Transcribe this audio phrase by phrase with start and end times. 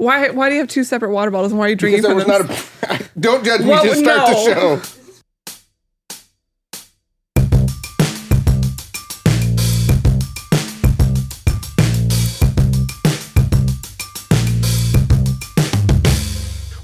[0.00, 0.30] Why?
[0.30, 1.52] Why do you have two separate water bottles?
[1.52, 2.46] And why are you drinking Because them?
[2.48, 3.04] not a.
[3.20, 3.66] Don't judge me.
[3.68, 4.99] What Just start the show.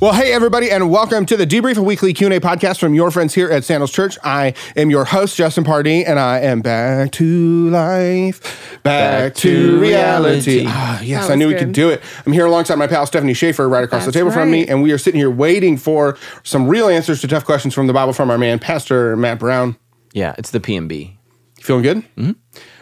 [0.07, 2.95] Well, hey everybody, and welcome to the Debrief a Weekly Q and A podcast from
[2.95, 4.16] your friends here at Sandals Church.
[4.22, 10.58] I am your host Justin Pardee, and I am back to life, back, to reality.
[10.61, 10.64] reality.
[10.68, 12.04] Ah, yes, I knew was we could do it.
[12.25, 14.80] I'm here alongside my pal Stephanie Schaefer, right across the That's table from me, and
[14.80, 18.12] we are sitting here waiting for some real answers to tough questions from the Bible
[18.12, 19.76] from our man Pastor Matt Brown.
[20.12, 21.17] Yeah, it's the PMB.
[21.61, 21.96] Feeling good?
[22.17, 22.32] Mm-hmm.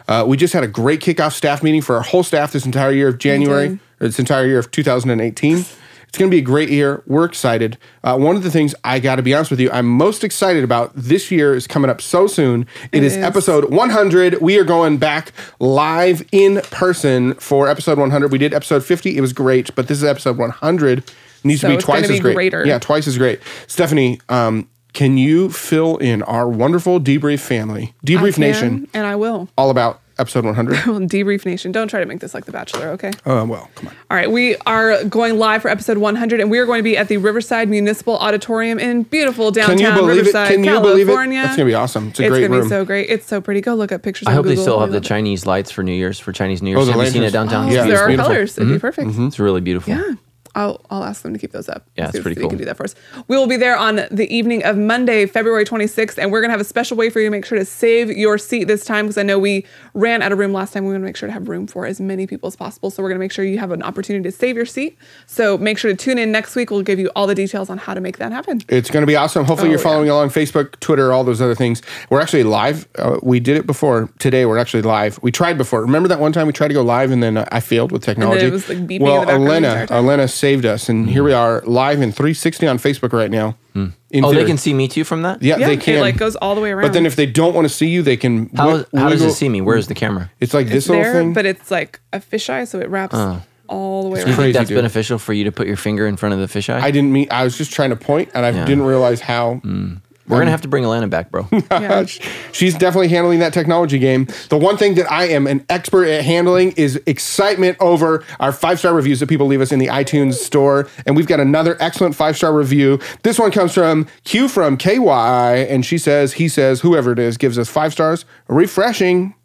[0.07, 2.91] Uh, we just had a great kickoff staff meeting for our whole staff this entire
[2.91, 5.65] year of January, or this entire year of 2018.
[6.07, 7.03] It's going to be a great year.
[7.05, 7.77] We're excited.
[8.03, 10.63] Uh, one of the things I got to be honest with you, I'm most excited
[10.63, 12.67] about this year is coming up so soon.
[12.91, 13.23] It is, is.
[13.23, 14.41] episode 100.
[14.41, 18.31] We are going back live in person for episode 100.
[18.31, 19.17] We did episode 50.
[19.17, 21.11] It was great, but this is episode 100.
[21.43, 22.35] Needs So to be twice gonna as great.
[22.35, 22.65] greater.
[22.65, 23.39] Yeah, twice as great.
[23.67, 29.15] Stephanie, um, can you fill in our wonderful debrief family, debrief can, nation, and I
[29.15, 29.49] will.
[29.57, 30.75] all about episode 100?
[30.85, 31.71] Well, Debrief Nation.
[31.71, 33.11] Don't try to make this like The Bachelor, okay?
[33.25, 33.95] Oh, well, come on.
[34.09, 36.97] All right, we are going live for episode 100, and we are going to be
[36.97, 40.55] at the Riverside Municipal Auditorium in beautiful downtown Can you believe Riverside, it?
[40.55, 41.11] Can you believe it?
[41.11, 41.41] California.
[41.41, 42.09] That's going to be awesome.
[42.09, 42.63] It's a It's great gonna room.
[42.65, 43.09] be so great.
[43.09, 43.61] It's so pretty.
[43.61, 44.27] Go look up pictures.
[44.27, 45.07] I on hope they still have the love it.
[45.07, 46.89] Chinese lights for New Year's for Chinese New oh, Year's.
[46.89, 47.65] Oh, the have you seen it downtown?
[47.65, 48.31] Oh, Yeah, It's it's there are beautiful.
[48.31, 48.57] colors.
[48.57, 48.81] It'd be mm-hmm.
[48.81, 49.07] perfect.
[49.09, 49.27] Mm-hmm.
[49.27, 49.93] It's really beautiful.
[49.93, 50.13] Yeah.
[50.55, 51.85] I'll, I'll ask them to keep those up.
[51.97, 52.49] Yeah, it's if pretty they cool.
[52.49, 52.95] can do that for us.
[53.27, 56.53] We will be there on the evening of Monday, February 26th, and we're going to
[56.53, 59.05] have a special way for you to make sure to save your seat this time
[59.05, 60.85] because I know we ran out of room last time.
[60.85, 62.89] We want to make sure to have room for as many people as possible.
[62.89, 64.97] So we're going to make sure you have an opportunity to save your seat.
[65.25, 66.71] So make sure to tune in next week.
[66.71, 68.61] We'll give you all the details on how to make that happen.
[68.69, 69.43] It's going to be awesome.
[69.45, 69.83] Hopefully, Oh, you're yeah.
[69.83, 71.81] following along Facebook, Twitter, all those other things.
[72.09, 72.87] We're actually live.
[72.97, 74.09] Uh, we did it before.
[74.19, 75.19] Today, we're actually live.
[75.21, 75.81] We tried before.
[75.81, 78.03] Remember that one time we tried to go live and then uh, I failed with
[78.03, 78.45] technology?
[78.45, 79.97] it was, like, beeping in well, the background the Elena, entire.
[79.97, 81.39] Elena saved us, and here we mm.
[81.39, 83.57] are live in 360 on Facebook right now.
[83.73, 83.93] Mm.
[84.11, 85.41] In Oh, they can see me too from that.
[85.41, 85.97] Yeah, Yeah, they can.
[85.97, 86.85] it like goes all the way around.
[86.85, 88.49] but then if they don't want to see you, they can.
[88.49, 89.61] How, wi- how does it see me?
[89.61, 90.31] Where's the camera?
[90.39, 91.33] It's like this it's little there, thing.
[91.33, 93.41] but it's like a fisheye, so it wraps uh.
[93.67, 94.35] all the way Do you around.
[94.35, 94.77] crazy, think that's dude.
[94.77, 96.79] beneficial for you to put your finger in front of the fisheye?
[96.79, 97.27] I didn't mean.
[97.31, 99.61] I was just trying to point, and I didn't realize how.
[99.65, 100.01] Mm.
[100.27, 101.47] We're gonna um, have to bring Alana back, bro.
[101.71, 102.05] Yeah.
[102.51, 104.27] She's definitely handling that technology game.
[104.49, 108.79] The one thing that I am an expert at handling is excitement over our five
[108.79, 110.87] star reviews that people leave us in the iTunes store.
[111.05, 112.99] And we've got another excellent five star review.
[113.23, 117.37] This one comes from Q from KY, and she says, he says, whoever it is,
[117.37, 118.25] gives us five stars.
[118.47, 119.35] Refreshing.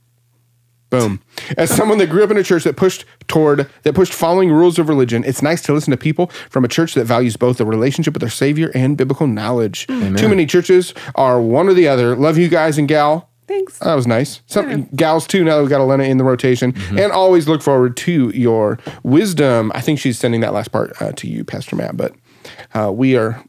[0.90, 1.22] Boom.
[1.56, 4.78] As someone that grew up in a church that pushed toward, that pushed following rules
[4.78, 7.64] of religion, it's nice to listen to people from a church that values both the
[7.64, 9.86] relationship with their Savior and biblical knowledge.
[9.86, 12.16] Too many churches are one or the other.
[12.16, 13.28] Love you guys and gal.
[13.46, 13.78] Thanks.
[13.80, 14.42] That was nice.
[14.46, 15.42] Some gals too.
[15.42, 19.72] Now that we've got Elena in the rotation, and always look forward to your wisdom.
[19.74, 21.96] I think she's sending that last part uh, to you, Pastor Matt.
[21.96, 22.14] But
[22.74, 23.42] uh, we are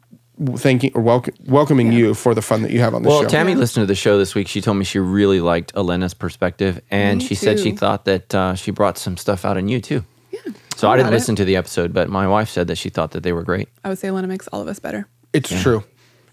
[0.57, 3.27] thanking or welcome, welcoming you for the fun that you have on this Well, show.
[3.27, 4.47] Tammy listened to the show this week.
[4.47, 8.33] She told me she really liked Elena's perspective, and Me she said she thought that
[8.35, 10.03] uh, she brought some stuff out in you too.
[10.31, 10.39] Yeah.
[10.75, 11.17] So I I didn't got it.
[11.17, 13.69] listen to the episode, but my wife said that she thought that they were great.
[13.83, 15.07] I would say Elena makes all of us better.
[15.33, 15.83] It's true.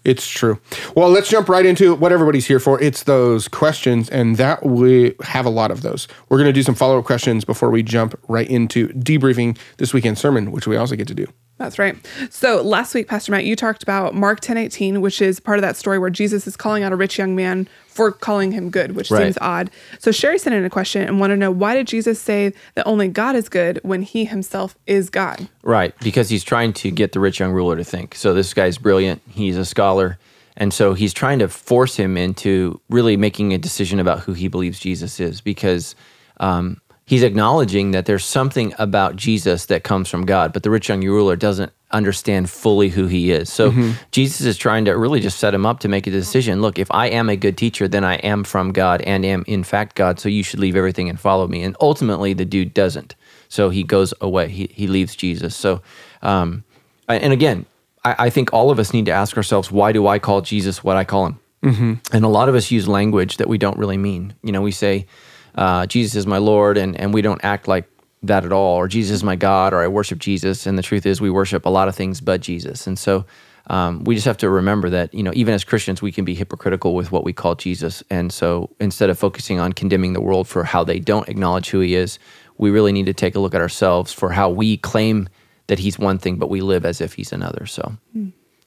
[0.05, 0.59] It's true.
[0.95, 2.81] Well, let's jump right into what everybody's here for.
[2.81, 6.07] It's those questions, and that we have a lot of those.
[6.29, 9.93] We're going to do some follow up questions before we jump right into debriefing this
[9.93, 11.25] weekend's sermon, which we also get to do.
[11.59, 11.95] That's right.
[12.29, 15.61] So last week, Pastor Matt, you talked about Mark 10 18, which is part of
[15.61, 18.95] that story where Jesus is calling out a rich young man for calling him good,
[18.95, 19.23] which Right.
[19.23, 19.69] seems odd.
[19.99, 22.87] So Sherry sent in a question and wanted to know why did Jesus say that
[22.87, 25.49] only God is good when he himself is God?
[25.61, 28.15] Right, because he's trying to get the rich young ruler to think.
[28.15, 29.21] So this guy's brilliant.
[29.27, 30.17] He's a scholar.
[30.55, 34.47] And so he's trying to force him into really making a decision about who he
[34.47, 35.93] believes Jesus is because
[36.39, 40.89] um, he's acknowledging that there's something about Jesus that comes from God, but the rich
[40.89, 43.51] young ruler doesn't understand fully who he is.
[43.51, 43.71] So
[44.11, 46.61] Jesus is trying to really just set him up to make a decision.
[46.61, 49.63] Look, if I am a good teacher, then I am from God and am in
[49.63, 50.19] fact God.
[50.19, 51.63] So you should leave everything and follow me.
[51.63, 53.15] And ultimately, the dude doesn't.
[53.47, 54.49] So he goes away.
[54.49, 55.55] He, he leaves Jesus.
[55.55, 55.81] So,
[56.21, 56.63] um,
[57.07, 57.65] and again,
[58.05, 60.83] I, I think all of us need to ask ourselves, why do I call Jesus
[60.83, 61.39] what I call him?
[62.13, 64.35] And a lot of us use language that we don't really mean.
[64.43, 65.07] You know, we say,
[65.55, 67.89] uh, Jesus is my Lord, and, and we don't act like
[68.23, 70.65] that at all, or Jesus is my God, or I worship Jesus.
[70.65, 72.85] And the truth is, we worship a lot of things but Jesus.
[72.85, 73.25] And so
[73.67, 76.35] um, we just have to remember that, you know, even as Christians, we can be
[76.35, 78.03] hypocritical with what we call Jesus.
[78.09, 81.79] And so instead of focusing on condemning the world for how they don't acknowledge who
[81.79, 82.19] he is,
[82.57, 85.29] we really need to take a look at ourselves for how we claim
[85.67, 87.65] that he's one thing, but we live as if he's another.
[87.65, 87.95] So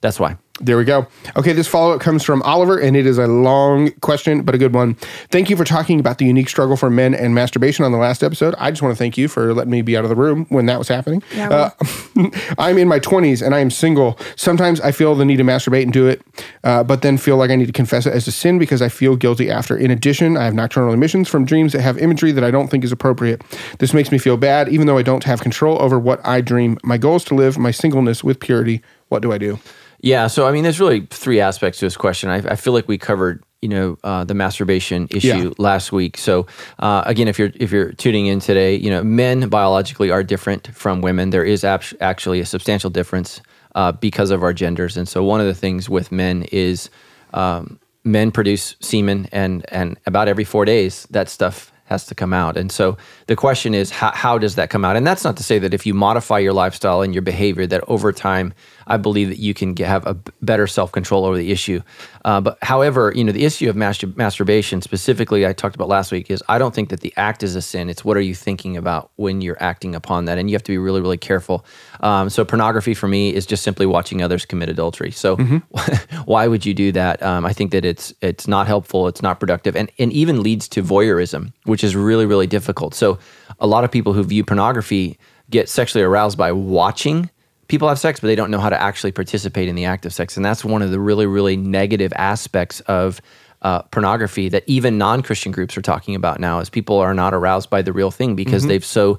[0.01, 0.37] that's why.
[0.61, 1.07] There we go.
[1.35, 4.59] Okay, this follow up comes from Oliver, and it is a long question, but a
[4.59, 4.95] good one.
[5.31, 8.23] Thank you for talking about the unique struggle for men and masturbation on the last
[8.23, 8.55] episode.
[8.59, 10.67] I just want to thank you for letting me be out of the room when
[10.67, 11.23] that was happening.
[11.35, 14.19] Yeah, uh, I'm in my 20s and I am single.
[14.37, 16.21] Sometimes I feel the need to masturbate and do it,
[16.65, 18.91] uh, but then feel like I need to confess it as a sin because I
[18.91, 19.75] feel guilty after.
[19.75, 22.85] In addition, I have nocturnal emissions from dreams that have imagery that I don't think
[22.85, 23.43] is appropriate.
[23.79, 26.77] This makes me feel bad, even though I don't have control over what I dream.
[26.85, 28.83] My goal is to live my singleness with purity.
[29.09, 29.59] What do I do?
[30.03, 32.29] Yeah, so I mean, there's really three aspects to this question.
[32.29, 35.51] I, I feel like we covered, you know, uh, the masturbation issue Yeah.
[35.59, 36.19] last week.
[36.19, 36.47] So
[36.81, 40.75] uh, again, if you're if you're tuning in today, you know, men biologically are different
[40.75, 41.31] from women.
[41.31, 43.41] There is act- actually a substantial difference
[43.77, 46.91] uh, because of our genders, and so one of the things with men is
[47.33, 52.33] um, men produce semen, and and about every four days that stuff has to come
[52.33, 52.57] out.
[52.57, 52.97] And so
[53.33, 54.95] the question is, how, how does that come out?
[54.95, 57.83] And that's not to say that if you modify your lifestyle and your behavior, that
[57.89, 58.53] over time,
[58.87, 60.13] I believe that you can get, have a
[60.43, 61.81] better self control over the issue.
[62.27, 66.13] Uh, but however, you know, the issue of mastur- masturbation specifically, I talked about last
[66.13, 67.89] week, is I don't think that the act is a sin.
[67.89, 70.73] It's what are you thinking about when you're acting upon that, and you have to
[70.73, 71.65] be really, really careful.
[72.01, 75.11] Um, so pornography for me is just simply watching others commit adultery.
[75.11, 75.37] So
[76.27, 77.23] why would you do that?
[77.23, 79.09] Um, I think that it's it's not helpful.
[79.09, 82.95] It's not productive, and and even leads to voyeurism, which is really, really difficult.
[82.95, 83.19] So
[83.59, 85.19] a lot of people who view pornography
[85.51, 87.31] get sexually aroused by watching
[87.73, 90.13] people have sex, but they don't know how to actually participate in the act of
[90.13, 90.37] sex.
[90.37, 93.23] And that's one of the really, really negative aspects of
[93.63, 97.71] uh, pornography that even non-Christian groups are talking about now is people are not aroused
[97.71, 99.19] by the real thing because they've so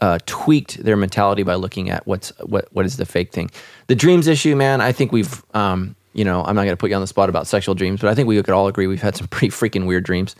[0.00, 3.50] uh, tweaked their mentality by looking at what's what what is the fake thing.
[3.88, 6.90] The dreams issue, man, I think we've um, you know, I'm not going to put
[6.90, 9.00] you on the spot about sexual dreams, but I think we could all agree we've
[9.00, 10.34] had some pretty freaking weird dreams.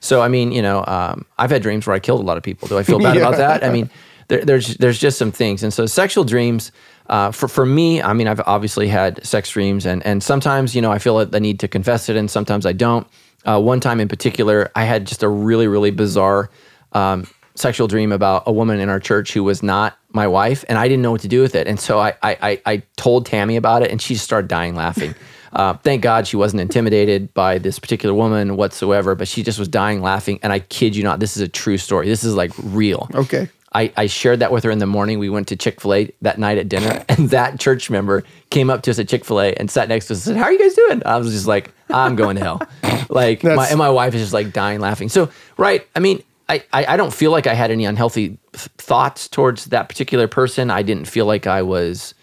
[0.00, 2.42] So, I mean, you know, um, I've had dreams where I killed a lot of
[2.42, 2.66] people.
[2.66, 3.62] Do I feel bad about that?
[3.62, 3.90] I mean,
[4.28, 6.72] there, there's there's just some things, and so sexual dreams.
[7.06, 10.82] Uh, for for me, I mean, I've obviously had sex dreams, and and sometimes you
[10.82, 13.06] know I feel the need to confess it, and sometimes I don't.
[13.46, 16.50] Uh, one time in particular, I had just a really really bizarre
[16.92, 17.26] um,
[17.58, 20.88] sexual dream about a woman in our church who was not my wife, and I
[20.88, 23.56] didn't know what to do with it, and so I I, I, I told Tammy
[23.56, 25.14] about it, and she just started dying laughing.
[25.52, 29.68] Uh, thank God she wasn't intimidated by this particular woman whatsoever, but she just was
[29.68, 30.38] dying laughing.
[30.42, 32.06] And I kid you not, this is a true story.
[32.06, 33.08] This is like real.
[33.14, 33.48] Okay.
[33.72, 35.18] I, I shared that with her in the morning.
[35.18, 38.70] We went to Chick fil A that night at dinner, and that church member came
[38.70, 40.44] up to us at Chick fil A and sat next to us and said, How
[40.44, 41.02] are you guys doing?
[41.04, 42.62] I was just like, I'm going to hell.
[43.10, 45.08] Like, my, and my wife is just like dying laughing.
[45.08, 45.86] So, right.
[45.96, 49.88] I mean, I, I, don't feel like I had any unhealthy th- thoughts towards that
[49.88, 50.70] particular person.
[50.70, 52.14] I didn't feel like I was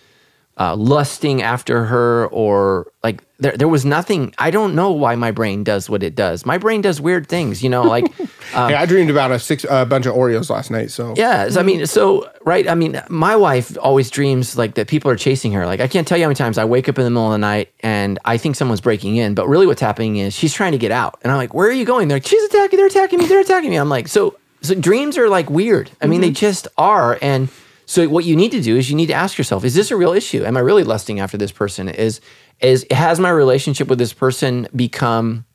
[0.57, 4.34] uh, lusting after her or like there, there was nothing.
[4.38, 6.46] I don't know why my brain does what it does.
[6.46, 8.06] My brain does weird things, you know, like.
[8.52, 10.90] Hey, I dreamed about a six a bunch of Oreos last night.
[10.90, 12.69] So Yeah, so, I mean, so right.
[12.69, 15.66] I mean, my wife always dreams like that people are chasing her.
[15.66, 17.34] Like I can't tell you how many times I wake up in the middle of
[17.34, 20.72] the night and I think someone's breaking in, but really what's happening is she's trying
[20.72, 22.78] to get out, and I'm like, "Where are you going?" They're like, "She's attacking.
[22.78, 23.25] They're attacking me.
[23.25, 25.92] They're attacking me." I'm like, "So, so dreams are like weird.
[26.01, 27.50] I mean, they just are." And
[27.86, 29.96] so what you need to do is you need to ask yourself, "Is this a
[29.96, 30.44] real issue?
[30.44, 31.88] Am I really lusting after this person?
[31.90, 32.20] Is
[32.62, 35.46] is has my relationship with this person become?"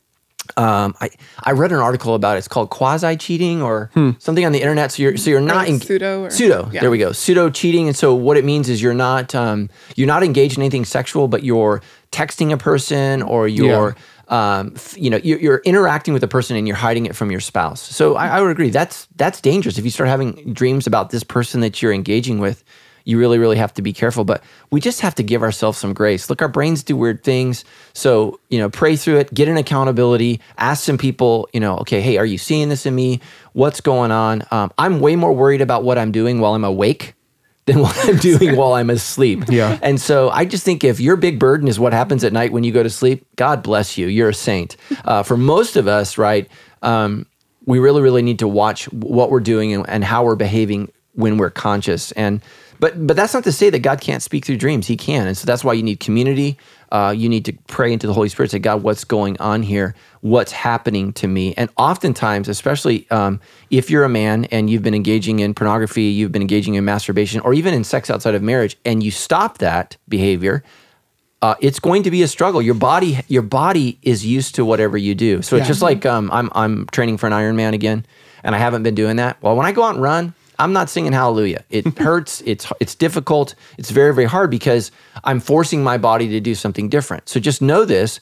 [0.57, 1.11] um, I,
[1.45, 2.39] I read an article about it.
[2.39, 4.91] It's called quasi cheating or something on the internet.
[4.91, 6.69] So you're so you're not like pseudo or- pseudo.
[6.73, 6.81] yeah.
[6.81, 7.13] There we go.
[7.13, 7.87] Pseudo cheating.
[7.87, 11.29] And so what it means is you're not um, you're not engaged in anything sexual,
[11.29, 13.95] but you're texting a person or you're
[14.31, 17.41] um, you know you're, you're interacting with a person and you're hiding it from your
[17.41, 17.83] spouse.
[17.83, 18.71] So I, I would agree.
[18.71, 19.77] That's that's dangerous.
[19.77, 22.65] If you start having dreams about this person that you're engaging with,
[23.05, 24.25] you really really have to be careful.
[24.25, 26.31] But we just have to give ourselves some grace.
[26.31, 27.65] Look our brains do weird things.
[27.93, 32.01] So you know pray through it get an accountability ask some people you know okay
[32.01, 33.21] hey are you seeing this in me?
[33.53, 34.45] What's going on?
[34.53, 37.15] Um, i'm way more worried about what i'm doing while i'm awake
[37.67, 39.45] than what i'm doing while i'm asleep.
[39.49, 39.79] Yeah.
[39.83, 42.65] and so i just think if your big burden is what happens at night when
[42.65, 44.07] you go to sleep god bless you.
[44.07, 44.77] You're a saint.
[45.05, 46.49] Uh, for most of us right
[46.83, 47.27] um,
[47.67, 51.37] we really really need to watch what we're doing and, and how we're behaving when
[51.37, 52.13] we're conscious.
[52.13, 52.41] And
[52.79, 54.87] but but that's not to say that god can't speak through dreams.
[54.87, 55.27] He can.
[55.27, 56.59] And so that's why you need community
[56.93, 59.95] uh, you need to pray into the holy spirit say god what's going on here
[60.21, 64.95] what's happening to me and oftentimes especially um, if you're a man and you've been
[64.95, 68.77] engaging in pornography you've been engaging in masturbation or even in sex outside of marriage
[68.85, 70.63] and you stop that behavior
[71.43, 72.61] uh, it's going to be a struggle.
[72.61, 75.41] Your body, your body is used to whatever you do.
[75.41, 78.05] So it's just like um, I'm, I'm training for an Ironman again,
[78.45, 79.43] and I haven't been doing that.
[79.43, 81.65] Well, when I go out and run, I'm not singing Hallelujah.
[81.71, 82.43] It hurts.
[82.45, 83.55] It's it's difficult.
[83.79, 84.93] It's very very hard because
[85.25, 87.29] I'm forcing my body to do something different.
[87.29, 88.21] So just know this: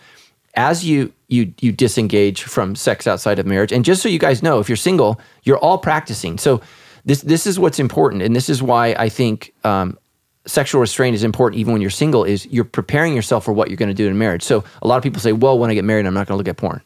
[0.54, 4.42] as you you you disengage from sex outside of marriage, and just so you guys
[4.42, 6.38] know, if you're single, you're all practicing.
[6.38, 6.60] So
[7.04, 9.52] this this is what's important, and this is why I think.
[9.64, 9.98] Um,
[10.46, 13.76] sexual restraint is important even when you're single is you're preparing yourself for what you're
[13.76, 14.42] going to do in marriage.
[14.42, 16.38] So a lot of people say, well, when I get married, I'm not going to
[16.38, 16.80] look at porn.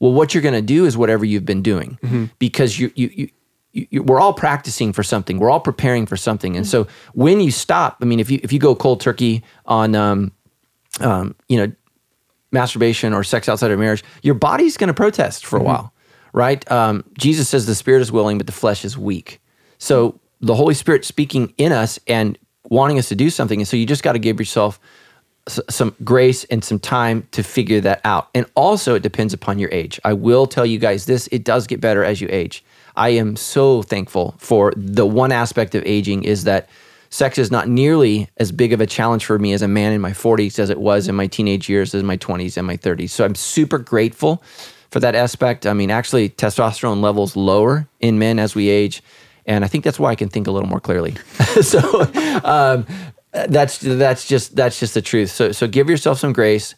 [0.00, 1.98] Well, what you're going to do is whatever you've been doing
[2.38, 3.28] because you, you, you,
[3.74, 5.38] you, you, we're all practicing for something.
[5.38, 6.56] We're all preparing for something.
[6.56, 9.94] And so when you stop, I mean, if you, if you go cold turkey on,
[9.94, 10.32] um,
[11.00, 11.72] um, you know,
[12.52, 15.92] masturbation or sex outside of marriage, your body's going to protest for a while,
[16.32, 16.70] right?
[16.70, 19.40] Um, Jesus says the spirit is willing, but the flesh is weak.
[19.78, 22.38] So the Holy Spirit speaking in us and
[22.70, 23.60] wanting us to do something.
[23.60, 24.78] And so you just got to give yourself
[25.48, 28.28] s- some grace and some time to figure that out.
[28.34, 30.00] And also, it depends upon your age.
[30.04, 32.64] I will tell you guys this it does get better as you age.
[32.96, 36.68] I am so thankful for the one aspect of aging is that
[37.10, 40.00] sex is not nearly as big of a challenge for me as a man in
[40.00, 43.10] my 40s as it was in my teenage years, as my 20s and my 30s.
[43.10, 44.42] So I'm super grateful
[44.90, 45.66] for that aspect.
[45.66, 49.02] I mean, actually, testosterone levels lower in men as we age.
[49.46, 51.16] And I think that's why I can think a little more clearly.
[51.62, 51.80] so
[52.44, 52.86] um,
[53.32, 55.30] that's that's just that's just the truth.
[55.30, 56.74] So so give yourself some grace.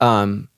[0.00, 0.48] Um,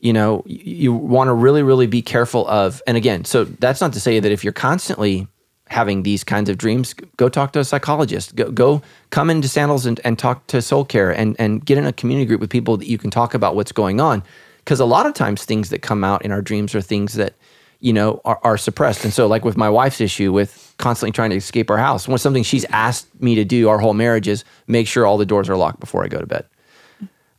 [0.00, 2.82] you know, you, want to really really be careful of.
[2.86, 5.26] And again, so that's not to say that if you're constantly
[5.68, 8.36] having these kinds of dreams, go talk to a psychologist.
[8.36, 11.86] Go go come into Sandals and, and talk to Soul Care and and get in
[11.86, 14.22] a community group with people that you can talk about what's going on.
[14.58, 17.34] Because a lot of times things that come out in our dreams are things that
[17.80, 19.04] you know are, are suppressed.
[19.04, 22.18] And so, like with my wife's issue with constantly trying to escape our house, one
[22.18, 25.48] something she's asked me to do our whole marriage is make sure all the doors
[25.48, 26.46] are locked before I go to bed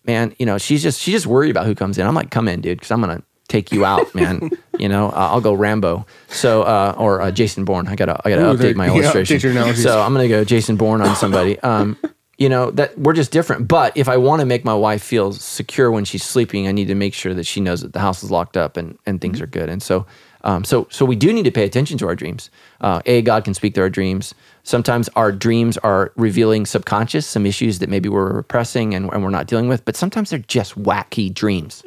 [0.07, 2.07] man, you know, she's just she's just worried about who comes in.
[2.07, 4.49] I'm like, come in, dude, because I'm gonna take you out, man.
[4.79, 6.05] you know, uh, I'll go Rambo.
[6.29, 7.87] So uh, or uh, Jason Bourne.
[7.87, 9.37] I gotta I gotta Ooh, update my illustration.
[9.37, 11.59] update so I'm gonna go Jason Bourne on somebody.
[11.67, 11.97] Um,
[12.37, 13.67] you know that we're just different.
[13.67, 16.87] But if I want to make my wife feel secure when she's sleeping, I need
[16.87, 19.41] to make sure that she knows that the house is locked up and and things
[19.41, 19.69] are good.
[19.69, 20.05] And so.
[20.43, 22.49] Um, so, so we do need to pay attention to our dreams.
[22.79, 24.33] Uh, a, God can speak to our dreams.
[24.67, 29.29] Sometimes our dreams are revealing subconscious, some issues that maybe we're repressing and, and we're
[29.29, 29.85] not dealing with.
[29.85, 31.81] But sometimes they're just wacky dreams.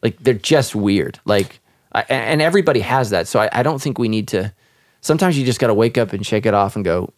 [0.00, 1.18] Like they're just weird.
[1.24, 1.58] Like,
[1.90, 3.26] I, and everybody has that.
[3.26, 4.54] So I, I don't think we need to.
[5.00, 7.12] Sometimes you just got to wake up and shake it off and go,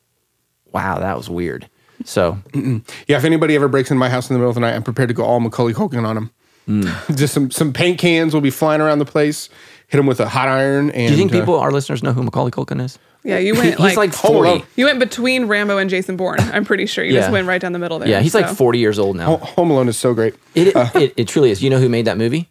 [0.73, 1.69] "Wow, that was weird."
[2.07, 4.75] So Yeah, if anybody ever breaks into my house in the middle of the night,
[4.75, 6.31] I'm prepared to go all Macaulay Culkin on them.
[6.65, 6.89] Hmm.
[7.15, 9.51] Just some some paint cans will be flying around the place.
[9.89, 10.91] Hit them with a hot iron.
[10.93, 12.99] And do you think uh, people, our listeners, know who Macaulay Culkin is?
[13.27, 14.49] Yeah, you went He's like, like 40.
[14.51, 14.63] Alone.
[14.77, 16.39] you went between Rambo and Jason Bourne.
[16.41, 18.09] I'm pretty sure you just went right down the middle there.
[18.09, 18.55] Yeah, he's like so.
[18.55, 19.37] 40 years old now.
[19.39, 20.35] Home Alone is so great.
[20.55, 21.63] It, it, it truly is.
[21.63, 22.49] You know who made that movie?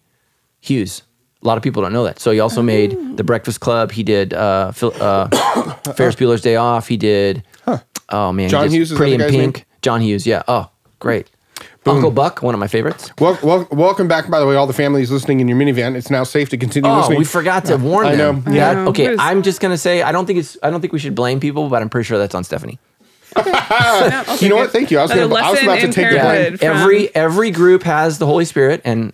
[0.59, 1.03] Hughes.
[1.43, 2.19] A lot of people don't know that.
[2.19, 3.91] So he also made The Breakfast Club.
[3.91, 5.27] He did uh, Phil, uh,
[5.93, 6.87] Ferris Bueller's Day Off.
[6.87, 7.43] He did.
[8.09, 9.55] Oh man, he John did Hughes, is that Pretty the in guy's Pink.
[9.57, 9.65] name?
[9.81, 10.27] John Hughes.
[10.27, 10.43] Yeah.
[10.47, 11.29] Oh, great.
[11.87, 13.11] Uncle Buck, one of my favorites.
[13.19, 15.95] Well, well, welcome back, by the way, all the families listening in your minivan.
[15.95, 16.95] It's now safe to continue listening.
[16.95, 17.19] Oh, listening.
[17.19, 18.13] we forgot to warn you.
[18.13, 18.43] I them.
[18.45, 18.51] know.
[18.53, 18.69] Yeah.
[18.69, 18.87] I know.
[18.89, 20.99] Okay, What is- I'm just gonna say I don't think it's I don't think we
[20.99, 22.79] should blame people, but I'm pretty sure that's on Stephanie.
[23.45, 24.59] Yeah, I'll You know it.
[24.61, 24.71] what?
[24.71, 24.97] Thank you.
[24.99, 26.57] I was gonna- I was about to take the blame.
[26.57, 29.13] from- Every every group has the Holy Spirit, and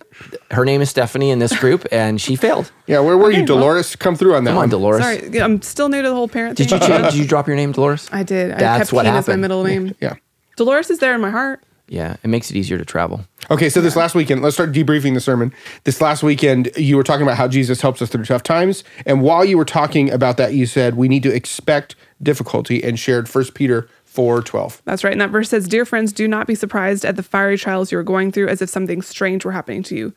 [0.52, 2.70] her name is Stephanie in this group, and she failed.
[2.86, 3.96] yeah, where were you, Okay, well- Dolores?
[3.96, 4.68] Come through on that Come on, one.
[4.68, 5.02] Dolores.
[5.02, 7.04] Sorry, I'm still new to the whole parent Did you change?
[7.06, 8.08] Did you drop your name, Dolores?
[8.12, 8.52] I did.
[8.52, 9.94] I That's kept what Keen as my middle name.
[10.00, 10.14] Yeah.
[10.56, 11.60] Dolores is there in my heart.
[11.92, 13.26] Yeah, it makes it easier to travel.
[13.50, 15.52] Okay, so this last weekend, let's start debriefing the sermon.
[15.84, 18.82] This last weekend, you were talking about how Jesus helps us through tough times.
[19.04, 22.98] And while you were talking about that, you said we need to expect difficulty and
[22.98, 24.80] shared First Peter 4 12.
[24.86, 25.12] That's right.
[25.12, 27.98] And that verse says, Dear friends, do not be surprised at the fiery trials you
[27.98, 30.14] are going through as if something strange were happening to you.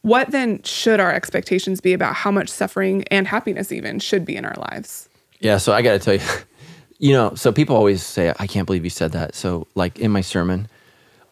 [0.00, 4.34] What then should our expectations be about how much suffering and happiness even should be
[4.34, 5.10] in our lives?
[5.40, 6.44] Yeah, so I got to tell you,
[6.98, 9.34] you know, so people always say, I can't believe you said that.
[9.34, 10.68] So, like in my sermon,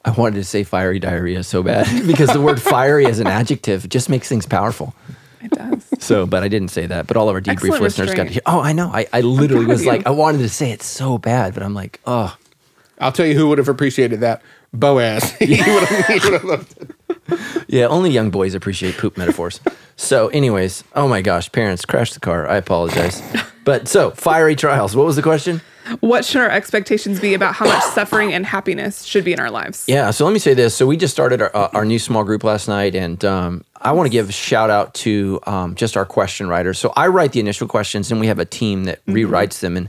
[0.06, 3.88] I wanted to say fiery diarrhea so bad because the word fiery as an adjective
[3.88, 4.94] just makes things powerful.
[5.42, 5.84] It does.
[5.98, 7.08] So, but I didn't say that.
[7.08, 8.42] But all of our debrief Excellent listeners got to hear.
[8.46, 8.90] Oh, I know.
[8.92, 10.06] I, I literally was of like.
[10.06, 12.36] I wanted to say it so bad, but I'm like, oh,
[13.00, 14.42] I'll tell you who would have appreciated that.
[14.72, 15.32] Boaz.
[15.38, 17.64] he would have, he would have loved it.
[17.68, 17.86] yeah.
[17.86, 19.60] Only young boys appreciate poop metaphors.
[19.96, 22.48] So, anyways, oh my gosh, parents, crash the car.
[22.48, 23.22] I apologize.
[23.64, 24.94] But so, fiery trials.
[24.94, 25.60] What was the question?
[26.00, 29.50] What should our expectations be about how much suffering and happiness should be in our
[29.50, 29.84] lives?
[29.86, 30.74] Yeah, so let me say this.
[30.74, 33.92] So we just started our, uh, our new small group last night, and um, I
[33.92, 36.78] want to give a shout out to um, just our question writers.
[36.78, 39.76] So I write the initial questions, and we have a team that rewrites them.
[39.76, 39.88] And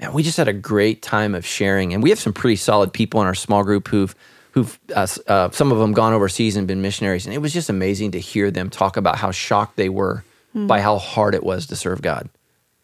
[0.00, 1.94] man, we just had a great time of sharing.
[1.94, 4.14] And we have some pretty solid people in our small group who've
[4.52, 7.68] who've uh, uh, some of them gone overseas and been missionaries, and it was just
[7.68, 10.24] amazing to hear them talk about how shocked they were
[10.54, 12.28] by how hard it was to serve God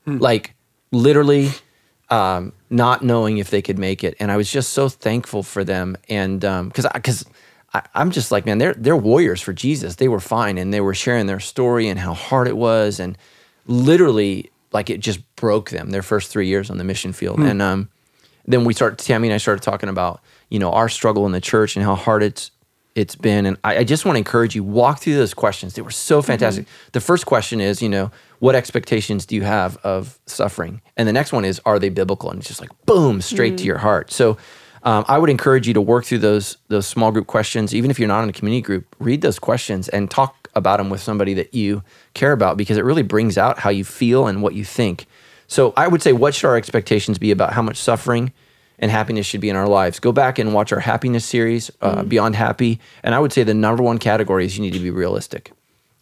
[0.06, 0.54] like
[0.92, 1.50] literally
[2.10, 4.16] um, not knowing if they could make it.
[4.20, 5.96] And I was just so thankful for them.
[6.08, 7.24] And because because
[7.94, 9.96] I'm just like, man, they're they're warriors for Jesus.
[9.96, 13.18] They were fine, and they were sharing their story and how hard it was, and
[13.66, 17.38] literally like it just broke them their first three years on the mission field.
[17.50, 17.88] And um,
[18.46, 20.20] then we start Tammy and I started talking about
[20.50, 22.50] you know our struggle in the church and how hard it's
[22.94, 23.46] it's been.
[23.46, 25.74] And I, I just want to encourage you walk through those questions.
[25.74, 26.66] They were so fantastic.
[26.92, 31.12] The first question is you know what expectations do you have of suffering, and the
[31.12, 32.30] next one is are they biblical?
[32.30, 34.12] And it's just like boom straight to your heart.
[34.12, 34.36] So.
[34.86, 37.98] Um, I would encourage you to work through those those small group questions, even if
[37.98, 38.94] you're not in a community group.
[38.98, 41.82] Read those questions and talk about them with somebody that you
[42.12, 45.06] care about, because it really brings out how you feel and what you think.
[45.46, 48.34] So I would say, what should our expectations be about how much suffering
[48.78, 50.00] and happiness should be in our lives?
[50.00, 53.54] Go back and watch our happiness series, uh, Beyond Happy, and I would say the
[53.54, 55.52] number one category is you need to be realistic.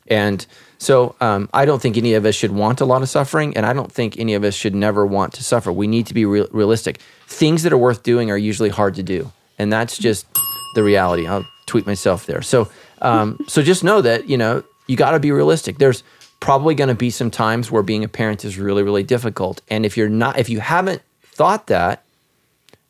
[0.09, 0.45] And
[0.79, 3.65] so um, I don't think any of us should want a lot of suffering, and
[3.65, 5.73] I don't think any of us should never want to suffer.
[5.73, 6.99] We need to be real realistic.
[7.27, 10.27] Things that are worth doing are usually hard to do, and that's just
[10.75, 11.27] the reality.
[11.27, 12.43] I'll tweet myself there.
[12.43, 12.69] So,
[13.01, 15.79] um, so just know that you know you got to be realistic.
[15.79, 16.03] There's
[16.41, 19.87] probably going to be some times where being a parent is really, really difficult, and
[19.87, 22.03] if you're not, if you haven't thought that,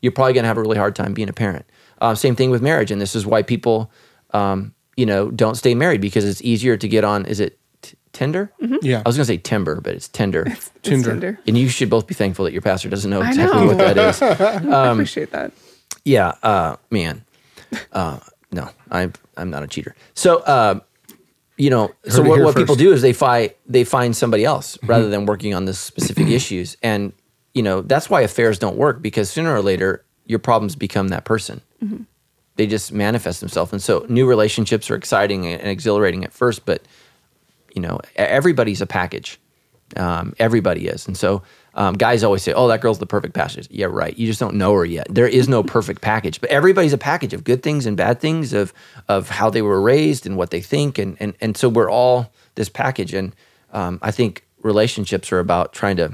[0.02, 1.64] you're probably going to have a really hard time being a parent.
[2.00, 3.90] Uh, same thing with marriage, and this is why people,
[4.32, 7.24] um, you know, don't stay married because it's easier to get on.
[7.24, 8.52] Is it t- Tinder?
[8.82, 9.02] Yeah.
[9.06, 10.44] I was going to say timber, but it's Tinder.
[10.48, 11.10] It's Tinder.
[11.10, 11.38] Tinder.
[11.46, 13.66] and you should both be thankful that your pastor doesn't know exactly know.
[13.66, 14.20] what that is.
[14.22, 15.52] I appreciate that.
[16.04, 17.24] Yeah, uh, man.
[17.92, 18.18] Uh,
[18.50, 19.94] no, I'm I'm not a cheater.
[20.14, 20.80] So, uh,
[21.56, 24.44] you know, so it what, here what people do is they find they find somebody
[24.44, 27.12] else rather than working on the specific issues, and
[27.54, 31.24] you know that's why affairs don't work because sooner or later your problems become that
[31.24, 31.60] person.
[32.56, 36.82] They just manifest themselves, and so new relationships are exciting and exhilarating at first, but
[37.74, 39.38] you know everybody's a package.
[39.94, 41.06] Um, everybody is.
[41.06, 41.42] And so
[41.74, 43.68] um, guys always say oh that girl's the perfect package.
[43.70, 44.16] Yeah right.
[44.16, 45.06] You just don't know her yet.
[45.10, 48.54] There is no perfect package but everybody's a package of good things and bad things
[48.54, 48.72] of
[49.08, 50.98] of how they were raised and what they think.
[50.98, 53.12] And and, and so we're all this package.
[53.12, 53.34] And
[53.72, 56.12] um, i think relationships are about trying to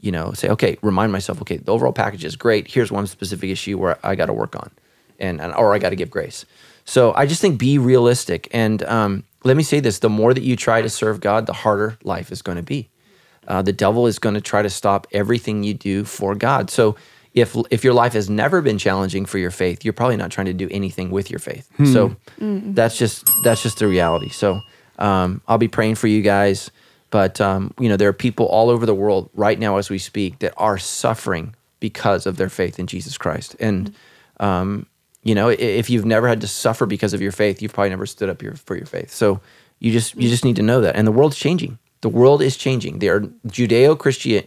[0.00, 2.68] you know say okay remind myself okay the overall package is great.
[2.68, 4.70] Here's one specific issue where i got to work on
[5.18, 6.44] and, and or i got to give grace.
[6.84, 8.48] So i just think be realistic.
[8.52, 11.52] And um, let me say this the more that you try to serve god the
[11.52, 12.88] harder life is going to be.
[13.48, 16.70] Uh, the devil is going to try to stop everything you do for god.
[16.70, 16.96] So
[17.34, 20.46] if if your life has never been challenging for your faith you're probably not trying
[20.46, 21.68] to do anything with your faith.
[21.92, 22.16] So
[22.74, 24.30] that's just that's just the reality.
[24.30, 24.60] So
[24.98, 26.70] um, i'll be praying for you guys
[27.10, 29.98] but um, you know there are people all over the world right now as we
[29.98, 33.56] speak that are suffering because of their faith in jesus christ.
[33.60, 33.94] And
[34.38, 34.86] um,
[35.22, 38.06] you know if you've never had to suffer because of your faith you've probably never
[38.06, 39.10] stood up your, for your faith.
[39.10, 39.40] So
[39.78, 40.96] you just you just need to know that.
[40.96, 41.78] And the world's changing.
[42.02, 42.98] The world is changing.
[43.00, 44.44] There are judeo-christian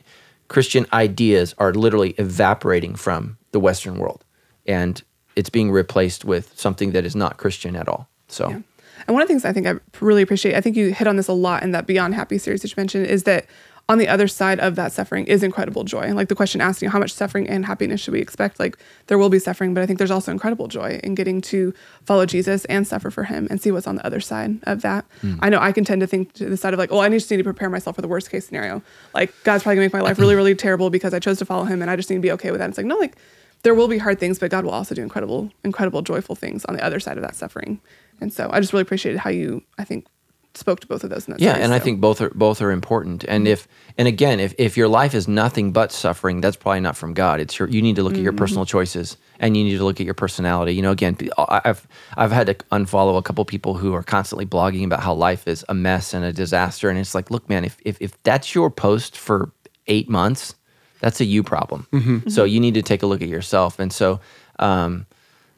[0.48, 4.24] christian ideas are literally evaporating from the western world.
[4.66, 5.02] And
[5.36, 8.08] it's being replaced with something that is not christian at all.
[8.28, 8.60] So Yeah.
[9.08, 11.16] And one of the things I think I really appreciate, I think you hit on
[11.16, 13.46] this a lot in that Beyond Happy series that you mentioned, is that
[13.90, 16.02] on the other side of that suffering is incredible joy.
[16.02, 18.60] And like the question asking how much suffering and happiness should we expect?
[18.60, 21.74] Like there will be suffering, but I think there's also incredible joy in getting to
[22.06, 25.06] follow Jesus and suffer for him and see what's on the other side of that.
[25.20, 25.36] Hmm.
[25.42, 27.30] I know I can tend to think to the side of like, oh, I just
[27.30, 28.82] need to prepare myself for the worst case scenario.
[29.14, 31.66] Like God's probably gonna make my life really, really terrible because I chose to follow
[31.66, 32.70] him and I just need to be okay with that.
[32.70, 33.18] It's like, no, like
[33.64, 36.76] there will be hard things, but God will also do incredible, incredible, joyful things on
[36.76, 37.82] the other side of that suffering.
[38.24, 40.08] And so I just really appreciated how you, I think,
[40.56, 41.28] spoke to both of those.
[41.28, 43.26] In that Yeah, series, and I think both are both are important.
[43.28, 46.96] And if and again, if if your life is nothing but suffering, that's probably not
[46.96, 47.40] from God.
[47.42, 50.00] It's your you need to look at your personal choices and you need to look
[50.00, 50.74] at your personality.
[50.76, 54.46] You know, again, I- I've I've had to unfollow a couple people who are constantly
[54.46, 56.88] blogging about how life is a mess and a disaster.
[56.90, 59.52] And it's like, look, man, if if, if that's your post for
[59.88, 60.56] eight months,
[61.02, 61.88] that's a you problem.
[62.30, 63.80] So you need to take a look at yourself.
[63.80, 64.22] And so,
[64.60, 65.08] um,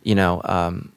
[0.03, 0.93] you know, um,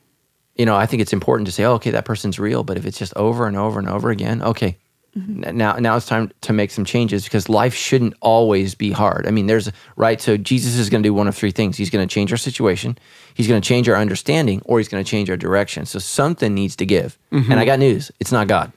[0.58, 2.64] you know, I think it's important to say, oh, okay, that person's real.
[2.64, 4.76] But if it's just over and over and over again, okay,
[5.16, 5.44] mm-hmm.
[5.44, 9.26] n- now now it's time to make some changes because life shouldn't always be hard.
[9.26, 10.20] I mean, there's right.
[10.20, 11.76] So Jesus is going to do one of three things.
[11.76, 12.98] He's going to change our situation,
[13.34, 15.86] he's going to change our understanding, or he's going to change our direction.
[15.86, 17.16] So something needs to give.
[17.32, 17.52] Mm-hmm.
[17.52, 18.72] And I got news: it's not God.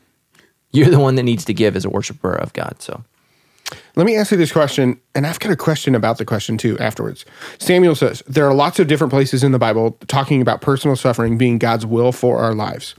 [0.73, 2.75] You're the one that needs to give as a worshiper of God.
[2.79, 3.03] So
[3.95, 6.77] Let me ask you this question, and I've got a question about the question too
[6.79, 7.25] afterwards.
[7.59, 11.37] Samuel says there are lots of different places in the Bible talking about personal suffering
[11.37, 12.95] being God's will for our lives.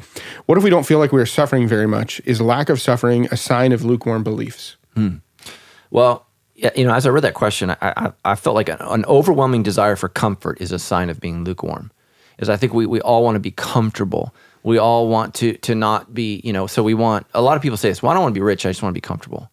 [0.47, 2.21] What if we don't feel like we are suffering very much?
[2.25, 4.77] Is lack of suffering a sign of lukewarm beliefs?
[4.95, 5.17] Hmm.
[5.91, 8.79] Well, yeah, you know, as I read that question, I, I, I felt like an,
[8.81, 11.91] an overwhelming desire for comfort is a sign of being lukewarm.
[12.39, 14.35] Is I think we, we all want to be comfortable.
[14.63, 17.63] We all want to to not be, you know, so we want a lot of
[17.63, 19.01] people say this, well, I don't want to be rich, I just want to be
[19.01, 19.51] comfortable.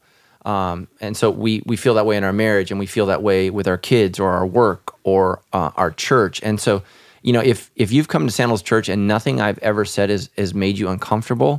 [0.49, 3.21] Um, and so we we feel that way in our marriage and we feel that
[3.21, 5.21] way with our kids or our work or
[5.57, 6.35] uh, our church.
[6.47, 6.81] And so,
[7.25, 10.29] you know, if if you've come to Sandals Church and nothing I've ever said has
[10.37, 11.53] has made you uncomfortable,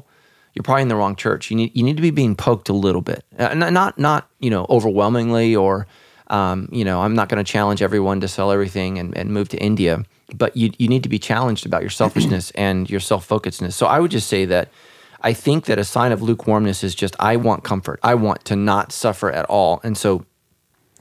[0.52, 1.50] you're probably in the wrong church.
[1.50, 4.50] You need you need to be being poked a little bit, uh, not not, you
[4.50, 5.86] know overwhelmingly or
[6.30, 9.48] Um, you know, I'm not going to challenge everyone to sell everything and, and move
[9.48, 10.04] to India,
[10.42, 13.72] but you, you need to be challenged about your selfishness and your self focusedness.
[13.72, 14.68] So I would just say that
[15.20, 18.00] I think that a sign of lukewarmness is just, I want comfort.
[18.02, 19.80] I want to not suffer at all.
[19.84, 20.24] And so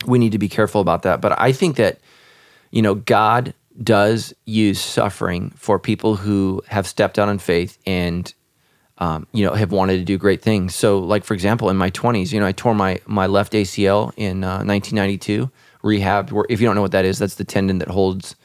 [0.06, 1.22] we need to be careful about that.
[1.22, 2.00] But I think that,
[2.72, 8.34] you know, God does use suffering for people who have stepped out in faith and
[9.00, 10.76] um, you know, have wanted to do great things.
[10.76, 14.12] So, like for example, in my 20s, you know, I tore my my left ACL
[14.18, 15.50] in uh, 1992.
[15.82, 16.34] Rehabbed.
[16.34, 18.36] Where, if you don't know what that is, that's the tendon that holds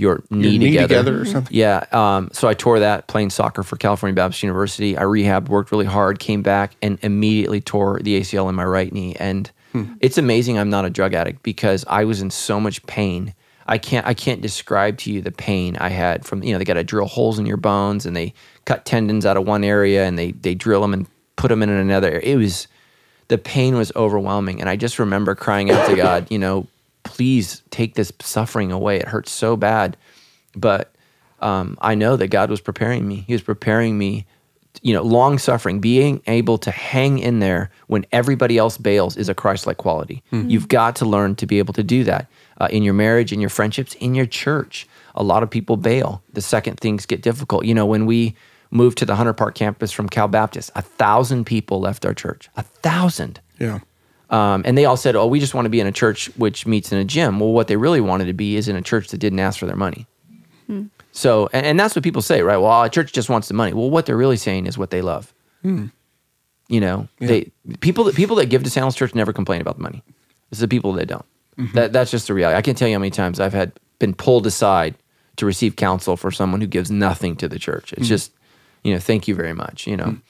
[0.00, 0.88] your knee, Your knee together.
[0.88, 1.56] together or something?
[1.56, 1.84] Yeah.
[1.92, 4.96] Um, so I tore that playing soccer for California Baptist University.
[4.98, 8.92] I rehabbed, worked really hard, came back, and immediately tore the ACL in my right
[8.92, 9.14] knee.
[9.20, 9.50] And
[10.00, 13.34] it's amazing I'm not a drug addict because I was in so much pain.
[13.66, 16.64] I can't I can't describe to you the pain I had from you know they
[16.64, 18.34] got to drill holes in your bones and they
[18.64, 21.68] cut tendons out of one area and they they drill them and put them in
[21.68, 22.18] another.
[22.18, 22.66] It was
[23.28, 26.66] the pain was overwhelming and I just remember crying out to God, you know,
[27.02, 28.98] please take this suffering away.
[28.98, 29.96] It hurts so bad.
[30.54, 30.92] But
[31.40, 33.24] um, I know that God was preparing me.
[33.26, 34.26] He was preparing me,
[34.82, 39.28] you know, long suffering, being able to hang in there when everybody else bails is
[39.28, 40.22] a Christ like quality.
[40.30, 42.26] You've got to learn to be able to do that
[42.60, 44.86] uh, in your marriage, in your friendships, in your church.
[45.14, 47.64] A lot of people bail the second things get difficult.
[47.64, 48.36] You know, when we
[48.70, 52.48] moved to the Hunter Park campus from Cal Baptist, a thousand people left our church.
[52.56, 53.40] A thousand.
[53.58, 53.80] Yeah.
[54.30, 56.66] Um, and they all said, "Oh, we just want to be in a church which
[56.66, 59.08] meets in a gym." Well, what they really wanted to be is in a church
[59.08, 60.06] that didn't ask for their money.
[60.66, 60.84] Hmm.
[61.12, 62.56] So, and, and that's what people say, right?
[62.56, 63.72] Well, a church just wants the money.
[63.72, 65.34] Well, what they're really saying is what they love.
[65.62, 65.86] Hmm.
[66.68, 69.82] You know, they people that people that give to Sandals Church never complain about the
[69.82, 70.04] money.
[70.52, 71.24] It's the people that don't.
[71.58, 71.76] Mm-hmm.
[71.76, 72.56] That that's just the reality.
[72.56, 74.94] I can't tell you how many times I've had been pulled aside
[75.36, 77.92] to receive counsel for someone who gives nothing to the church.
[77.92, 78.08] It's mm-hmm.
[78.08, 78.32] just,
[78.84, 79.86] you know, thank you very much.
[79.86, 80.20] You know, mm.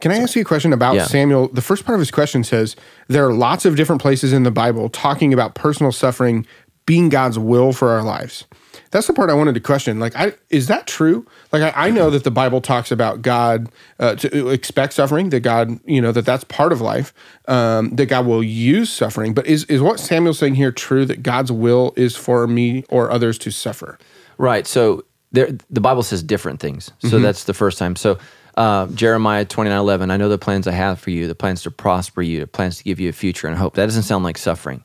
[0.00, 1.04] Can I ask you a question about Yeah.
[1.04, 1.48] Samuel?
[1.48, 2.76] The first part of his question says
[3.08, 6.46] there are lots of different places in the Bible talking about personal suffering
[6.86, 8.46] being God's will for our lives.
[8.90, 10.00] That's the part I wanted to question.
[10.00, 11.24] Like, I, is that true?
[11.52, 13.68] Like, I, I know that the Bible talks about God
[14.00, 17.14] uh, to expect suffering, that God, you know, that that's part of life,
[17.46, 19.34] um, that God will use suffering.
[19.34, 21.04] But is is what Samuel's saying here true?
[21.04, 23.96] That God's will is for me or others to suffer?
[24.38, 24.66] Right.
[24.66, 26.90] So there, the Bible says different things.
[26.98, 27.94] So that's the first time.
[27.94, 28.18] So
[28.60, 30.10] uh, Jeremiah twenty nine eleven.
[30.10, 32.76] I know the plans I have for you, the plans to prosper you, the plans
[32.78, 33.74] to give you a future and hope.
[33.74, 34.84] That doesn't sound like suffering.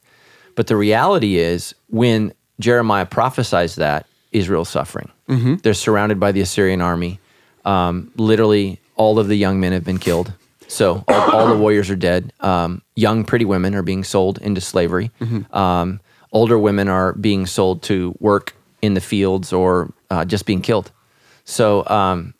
[0.55, 5.11] But the reality is, when Jeremiah prophesies that, Israel's suffering.
[5.57, 7.19] They're surrounded by the Assyrian army.
[7.65, 10.31] Um, literally, all of the young men have been killed.
[10.67, 12.31] So all, all the warriors are dead.
[12.39, 15.11] Um, young, pretty women are being sold into slavery.
[15.51, 15.99] Um,
[16.31, 20.91] older women are being sold to work in the fields or uh, just being killed.
[21.43, 22.33] So, um,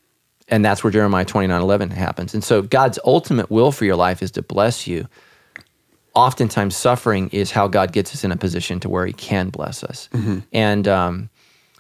[0.48, 2.34] and that's where Jeremiah twenty nine eleven happens.
[2.34, 5.08] And so, God's ultimate will for your life is to bless you.
[6.14, 9.84] Oftentimes, suffering is how God gets us in a position to where He can bless
[9.84, 10.10] us.
[10.54, 11.30] And um,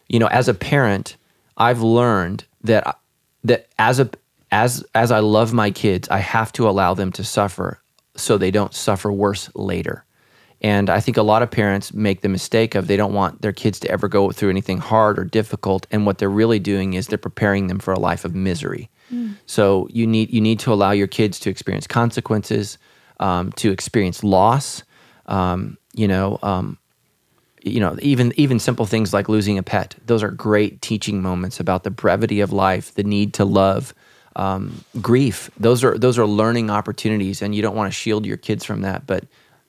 [0.07, 1.15] you know, as a parent,
[1.57, 2.97] I've learned that
[3.43, 4.09] that as a
[4.51, 7.81] as as I love my kids, I have to allow them to suffer
[8.15, 10.04] so they don't suffer worse later.
[10.65, 13.53] And I think a lot of parents make the mistake of they don't want their
[13.53, 15.85] kids to ever go through anything hard or difficult.
[15.91, 18.89] And what they're really doing is they're preparing them for a life of misery.
[19.45, 22.79] So you need you need to allow your kids to experience consequences,
[23.19, 24.81] um, to experience loss.
[25.27, 26.79] Um, you know, um,
[27.61, 29.93] you know, even even simple things like losing a pet.
[30.07, 33.93] Those are great teaching moments about the brevity of life, the need to love,
[34.35, 35.51] um, grief.
[35.59, 38.81] Those are those are learning opportunities, and you don't want to shield your kids from
[38.81, 39.25] that, but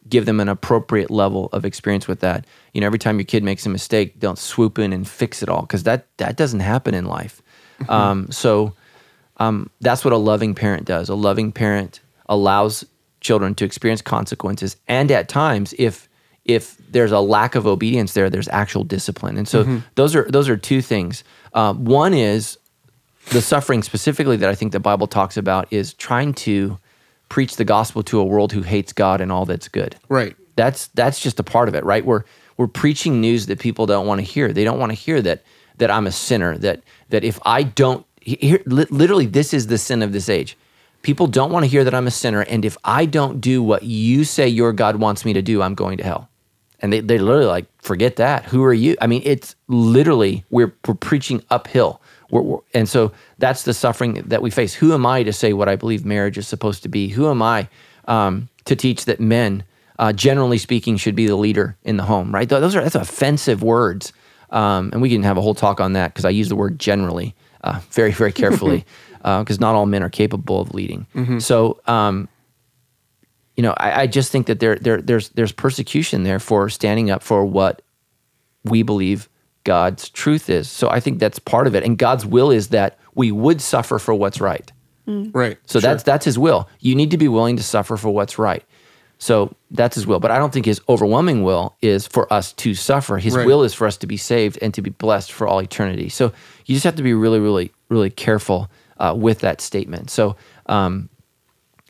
[0.09, 2.47] give them an appropriate level of experience with that.
[2.73, 5.49] You know, every time your kid makes a mistake, don't swoop in and fix it
[5.49, 7.43] all because that that doesn't happen in life.
[7.89, 8.73] Um, so
[9.39, 11.09] um, that's what a loving parent does.
[11.09, 12.85] A loving parent allows
[13.21, 16.09] children to experience consequences, and at times, if
[16.45, 19.37] if there's a lack of obedience there, there's actual discipline.
[19.37, 21.25] And so those are those are two things.
[21.53, 22.59] Um, one is
[23.31, 26.79] the suffering specifically that I think the Bible talks about is trying to
[27.29, 29.97] preach the gospel to a world who hates God and all that's good.
[30.09, 30.37] Right.
[30.57, 32.05] That's that's just a part of it, right?
[32.05, 32.25] We're
[32.57, 34.53] we're preaching news that people don't want to hear.
[34.53, 35.43] They don't want to hear that
[35.79, 36.57] that I'm a sinner.
[36.59, 40.57] That that if I don't, here, literally, this is the sin of this age.
[41.03, 43.83] People don't want to hear that I'm a sinner, and if I don't do what
[43.83, 46.29] you say your God wants me to do, I'm going to hell.
[46.81, 48.45] And they they literally like forget that.
[48.47, 48.97] Who are you?
[49.01, 52.01] I mean, it's literally we're we're preaching uphill.
[52.31, 54.75] We're, we're- and so that's the suffering that we face.
[54.75, 57.09] Who am I to say what I believe marriage is supposed to be?
[57.09, 57.69] Who am I
[58.07, 59.63] um, to teach that men,
[59.99, 62.35] uh, generally speaking, should be the leader in the home?
[62.35, 62.49] Right?
[62.49, 64.13] Those are that's offensive words,
[64.51, 66.79] um, and we can have a whole talk on that because I use the word
[66.79, 67.35] generally
[67.65, 68.85] uh, very very carefully
[69.19, 71.07] because not all men are capable of leading.
[71.41, 72.29] So um,
[73.57, 77.11] you know, I, I just think that there, there, there's, there's persecution there for standing
[77.11, 77.81] up for what
[78.65, 79.31] we believe
[79.67, 80.71] God's truth is.
[80.71, 81.83] So I think that's part of it.
[81.83, 84.73] And God's will is that we would suffer for what's right.
[85.07, 85.59] Right.
[85.67, 86.69] So that's that's his will.
[86.81, 88.65] You need to be willing to suffer for what's right.
[89.19, 90.21] So that's his will.
[90.21, 93.17] But I don't think his overwhelming will is for us to suffer.
[93.19, 93.47] His Right.
[93.47, 96.09] will is for us to be saved and to be blessed for all eternity.
[96.09, 96.33] So
[96.67, 100.11] you just have to be really, really, really careful uh, with that statement.
[100.11, 101.09] So, um,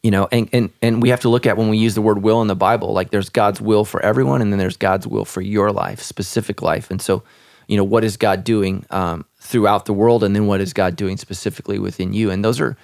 [0.03, 2.23] you know, and, and and we have to look at when we use the word
[2.23, 5.25] will in the Bible, like there's God's will for everyone, and then there's God's will
[5.25, 6.91] for your life, specific life.
[6.93, 7.23] And so,
[7.69, 10.97] you know, what is God doing um, throughout the world, and then what is God
[10.97, 12.31] doing specifically within you?
[12.31, 12.77] And those are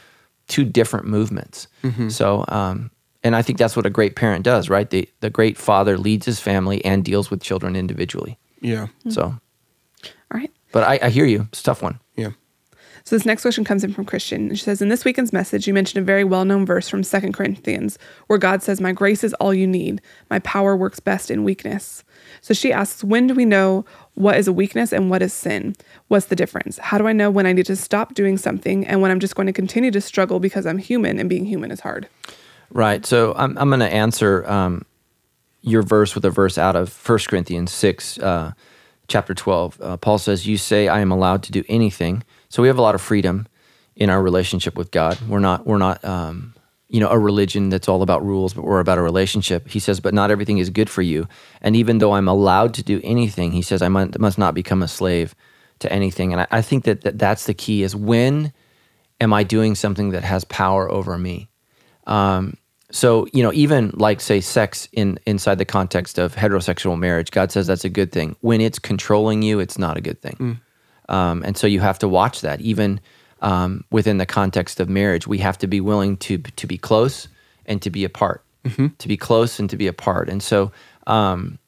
[0.48, 1.68] two different movements.
[2.10, 2.90] So, um,
[3.22, 4.88] and I think that's what a great parent does, right?
[4.90, 8.38] The the great father leads his family and deals with children individually.
[8.60, 8.88] Yeah.
[9.08, 9.40] So, All
[10.32, 10.50] right.
[10.72, 11.46] but I, I hear you.
[11.52, 12.00] It's a tough one.
[12.16, 12.30] Yeah.
[13.04, 14.48] So this next question comes in from Christian.
[14.48, 17.32] And she says, In this weekend's message, you mentioned a very well-known verse from 2
[17.32, 20.00] Corinthians where God says, My grace is all you need.
[20.30, 22.04] My power works best in weakness.
[22.40, 23.84] So she asks, When do we know
[24.14, 25.74] what is a weakness and what is sin?
[26.08, 26.78] What's the difference?
[26.78, 29.34] How do I know when I need to stop doing something and when I'm just
[29.34, 32.08] going to continue to struggle because I'm human and being human is hard?
[32.70, 33.04] Right.
[33.04, 34.84] So I'm, I'm going to answer um,
[35.60, 38.52] your verse with a verse out of 1 Corinthians 6, uh,
[39.08, 39.80] chapter 12.
[39.80, 42.22] Uh, Paul says, You say I am allowed to do anything.
[42.52, 43.46] So we have a lot of freedom
[43.96, 45.18] in our relationship with God.
[45.26, 46.52] We're not, we're not, um,
[46.90, 49.70] you know, a religion that's all about rules, but we're about a relationship.
[49.70, 51.26] He says, But not everything is good for you.
[51.62, 54.88] And even though I'm allowed to do anything, he says, I must, not become a
[54.88, 55.34] slave
[55.78, 56.32] to anything.
[56.32, 58.52] And I, I think that, that that's the key is when
[59.18, 61.48] am I doing something that has power over me?
[62.06, 62.58] Um,
[62.90, 67.50] so you know, even like say sex in inside the context of heterosexual marriage, God
[67.50, 68.36] says that's a good thing.
[68.42, 70.60] When it's controlling you, it's not a good thing.
[71.08, 72.60] Um, and so you have to watch that.
[72.60, 73.00] Even
[73.40, 77.28] um, within the context of marriage, we have to be willing to to be close
[77.66, 78.42] and to be apart.
[78.98, 80.28] To be close and to be apart.
[80.28, 80.70] And so
[81.06, 81.58] um,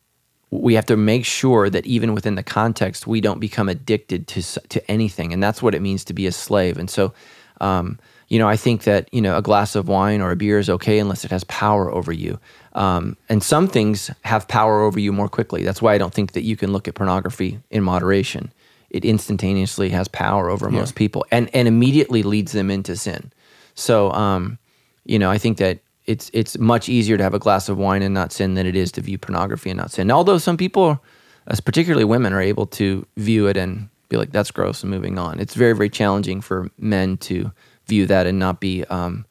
[0.51, 4.43] we have to make sure that even within the context, we don't become addicted to
[4.69, 6.79] to anything, and that's what it means to be a slave.
[6.79, 7.13] And so,
[7.61, 10.61] um, you know, I think that you know a glass of wine or a beer
[10.61, 12.39] is okay unless it has power over you.
[12.75, 15.65] Um, and some things have power over you more quickly.
[15.65, 18.53] That's why I don't think that you can look at pornography in moderation.
[18.95, 23.33] It instantaneously has power over most people, and and immediately leads them into sin.
[23.75, 24.57] So, um,
[25.05, 28.03] you know, I think that it's it's much easier to have a glass of wine
[28.03, 30.13] and not sin than it is to view pornography and not sin.
[30.13, 31.03] Although some people,
[31.49, 35.19] as particularly women, are able to view it and be like, "That's gross," and moving
[35.19, 35.41] on.
[35.41, 37.51] It's very very challenging for men to
[37.89, 39.27] view that and not be um,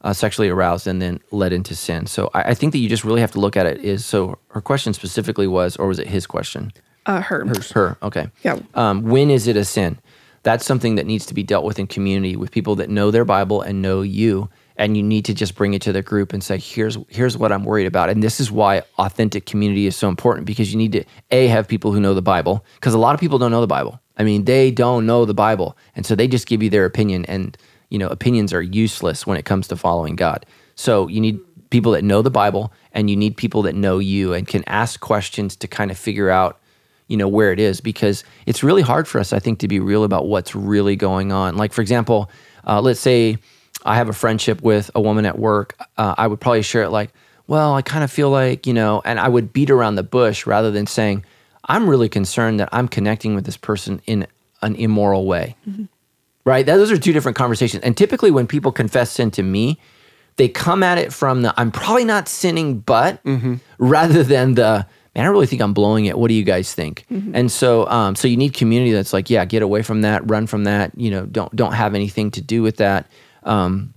[0.00, 2.06] uh, sexually aroused and then led into sin.
[2.06, 3.84] So I, I think that you just really have to look at it.
[3.84, 6.72] Is so her question specifically was, or was it his question?
[7.08, 7.46] Uh, her.
[7.72, 7.96] Her.
[8.02, 8.30] Okay.
[8.44, 8.58] Yeah.
[8.74, 9.98] Um, when is it a sin?
[10.42, 13.24] That's something that needs to be dealt with in community with people that know their
[13.24, 14.50] Bible and know you.
[14.76, 17.50] And you need to just bring it to the group and say, here's here's what
[17.50, 18.10] I'm worried about.
[18.10, 21.66] And this is why authentic community is so important because you need to a have
[21.66, 24.00] people who know the Bible because a lot of people don't know the Bible.
[24.18, 27.24] I mean, they don't know the Bible, and so they just give you their opinion.
[27.24, 27.56] And
[27.88, 30.46] you know, opinions are useless when it comes to following God.
[30.76, 31.40] So you need
[31.70, 35.00] people that know the Bible, and you need people that know you and can ask
[35.00, 36.60] questions to kind of figure out
[37.08, 39.80] you know where it is because it's really hard for us i think to be
[39.80, 41.56] real about what's really going on.
[41.56, 42.30] Like for example
[42.66, 43.36] uh, let's say
[43.84, 46.90] i have a friendship with a woman at work uh, i would probably share it
[46.90, 47.10] like
[47.46, 50.46] well i kind of feel like you know and i would beat around the bush
[50.46, 51.24] rather than saying
[51.64, 54.26] i'm really concerned that i'm connecting with this person in
[54.62, 55.54] an immoral way.
[56.44, 56.66] Right?
[56.66, 57.82] Those are two different conversations.
[57.84, 59.78] And typically when people confess sin to me
[60.38, 63.20] they come at it from the i'm probably not sinning but
[63.78, 66.18] rather than the man i really think i'm blowing it.
[66.18, 67.06] What do you guys think?
[67.34, 70.46] And so um, so you need community that's like yeah get away from that run
[70.46, 73.10] from that you know don't don't have anything to do with that
[73.44, 73.94] um,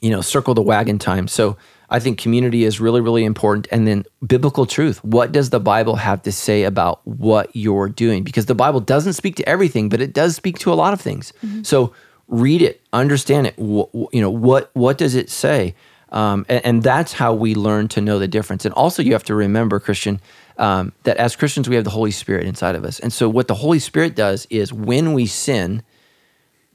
[0.00, 1.28] you know circle the wagon time.
[1.28, 1.56] So
[1.90, 3.68] i think community is really really important.
[3.70, 8.22] And then biblical truth what does the bible have to say about what you're doing?
[8.24, 11.00] Because the bible doesn't speak to everything but it does speak to a lot of
[11.00, 11.32] things.
[11.62, 11.92] So
[12.28, 15.74] read it understand it you know what what does it say?
[16.10, 18.64] Um, and, and that's how we learn to know the difference.
[18.64, 20.20] And also you have to remember christian
[20.58, 23.00] um, that as christians we have the holy spirit inside of us.
[23.00, 25.82] And so what the holy spirit does is when we sin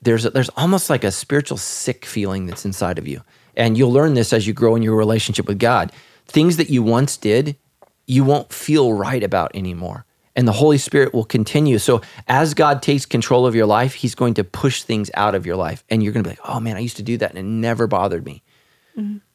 [0.01, 3.21] there's a, there's almost like a spiritual sick feeling that's inside of you.
[3.57, 5.91] And you'll learn this as you grow in your relationship with god.
[6.25, 7.57] Things that you once did
[8.05, 10.05] you won't feel right about anymore.
[10.35, 11.79] And the holy spirit will continue.
[11.79, 15.45] So as god takes control of your life he's going to push things out of
[15.45, 15.83] your life.
[15.89, 17.43] And you're going to be like oh man i used to do that and it
[17.43, 18.43] never bothered me.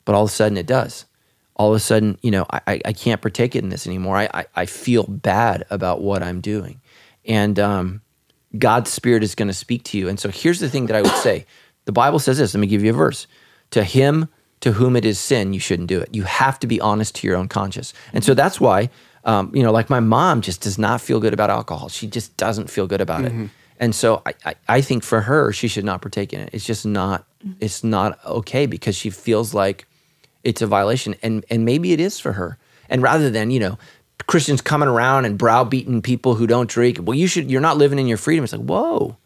[0.04, 1.06] But all of a sudden it does
[1.56, 4.28] all of a sudden you know i, I- I can't partake in this anymore I,
[4.34, 6.80] I, I feel bad about what i'm doing
[7.24, 8.00] and um,
[8.58, 10.08] God's Spirit is going to speak to you.
[10.08, 11.44] And so here's the thing that I would say
[11.86, 12.54] the Bible says this.
[12.54, 13.26] Let me give you a verse.
[13.70, 14.28] To him,
[14.60, 16.14] to whom it is sin, you shouldn't do it.
[16.14, 17.92] You have to be honest to your own conscience.
[18.12, 18.90] And so that's why,
[19.24, 21.88] um, you know, like my mom just does not feel good about alcohol.
[21.88, 23.32] She just doesn't feel good about it.
[23.80, 26.50] And so I, I, I think for her, she should not partake in it.
[26.52, 27.26] It's just not,
[27.58, 29.88] it's not okay because she feels like
[30.44, 31.14] it's a violation.
[31.22, 32.58] And, and maybe it is for her.
[32.88, 33.78] And rather than, you know,
[34.26, 37.98] Christians coming around and browbeating people who don't drink, well, you should, you're not living
[37.98, 38.44] in your freedom.
[38.44, 39.16] It's like, whoa,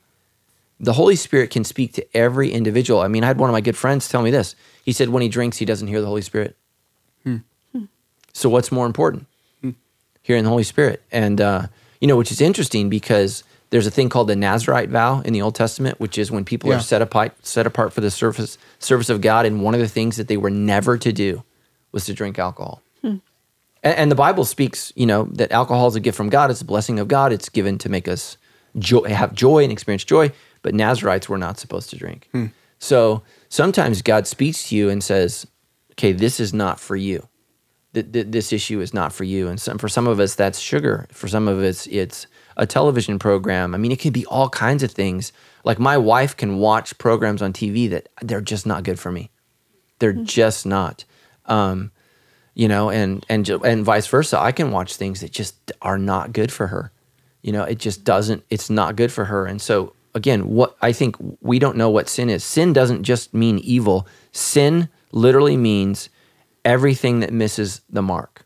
[0.80, 3.00] the Holy Spirit can speak to every individual.
[3.00, 4.54] I mean, I had one of my good friends tell me this.
[4.84, 6.56] He said, when he drinks, he doesn't hear the Holy Spirit.
[7.24, 7.38] Hmm.
[7.72, 7.84] Hmm.
[8.32, 9.26] So, what's more important?
[9.60, 9.70] Hmm.
[10.22, 11.02] Hearing the Holy Spirit.
[11.10, 11.66] And, uh,
[12.00, 15.42] you know, which is interesting because there's a thing called the Nazarite vow in the
[15.42, 16.76] Old Testament, which is when people Yeah.
[16.76, 19.44] are set apart, set apart for the service, service of God.
[19.46, 21.42] And one of the things that they were never to do
[21.92, 22.82] was to drink alcohol.
[23.02, 23.16] Hmm.
[23.82, 26.50] And, and the Bible speaks, you know, that alcohol is a gift from God.
[26.50, 27.32] It's a blessing of God.
[27.32, 28.36] It's given to make us
[28.78, 30.32] joy, have joy and experience joy.
[30.62, 32.28] But Nazarites were not supposed to drink.
[32.32, 32.46] Hmm.
[32.78, 35.46] So sometimes God speaks to you and says,
[35.92, 37.28] "Okay, this is not for you.
[37.94, 40.58] Th- th- this issue is not for you." And some, for some of us, that's
[40.58, 41.06] sugar.
[41.12, 42.26] For some of us, it's
[42.58, 43.74] a television program.
[43.74, 45.32] I mean, it can be all kinds of things.
[45.64, 49.30] Like my wife can watch programs on TV that they're just not good for me.
[50.00, 51.04] They're just not.
[51.46, 51.92] Um,
[52.54, 54.38] you know, and and and vice versa.
[54.38, 56.92] I can watch things that just are not good for her.
[57.42, 58.44] You know, it just doesn't.
[58.50, 59.46] It's not good for her.
[59.46, 62.42] And so again, what I think we don't know what sin is.
[62.42, 64.06] Sin doesn't just mean evil.
[64.32, 66.10] Sin literally means
[66.64, 68.44] everything that misses the mark.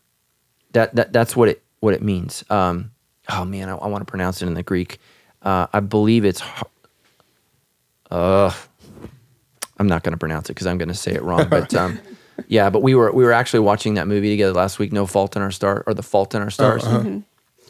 [0.71, 2.43] That that that's what it what it means.
[2.49, 2.91] Um,
[3.29, 4.99] oh man, I, I want to pronounce it in the Greek.
[5.41, 6.41] Uh, I believe it's.
[8.11, 8.53] Uh,
[9.79, 11.47] I'm not going to pronounce it because I'm going to say it wrong.
[11.49, 11.99] But um,
[12.47, 14.91] yeah, but we were we were actually watching that movie together last week.
[14.93, 16.83] No Fault in Our Star or The Fault in Our Stars,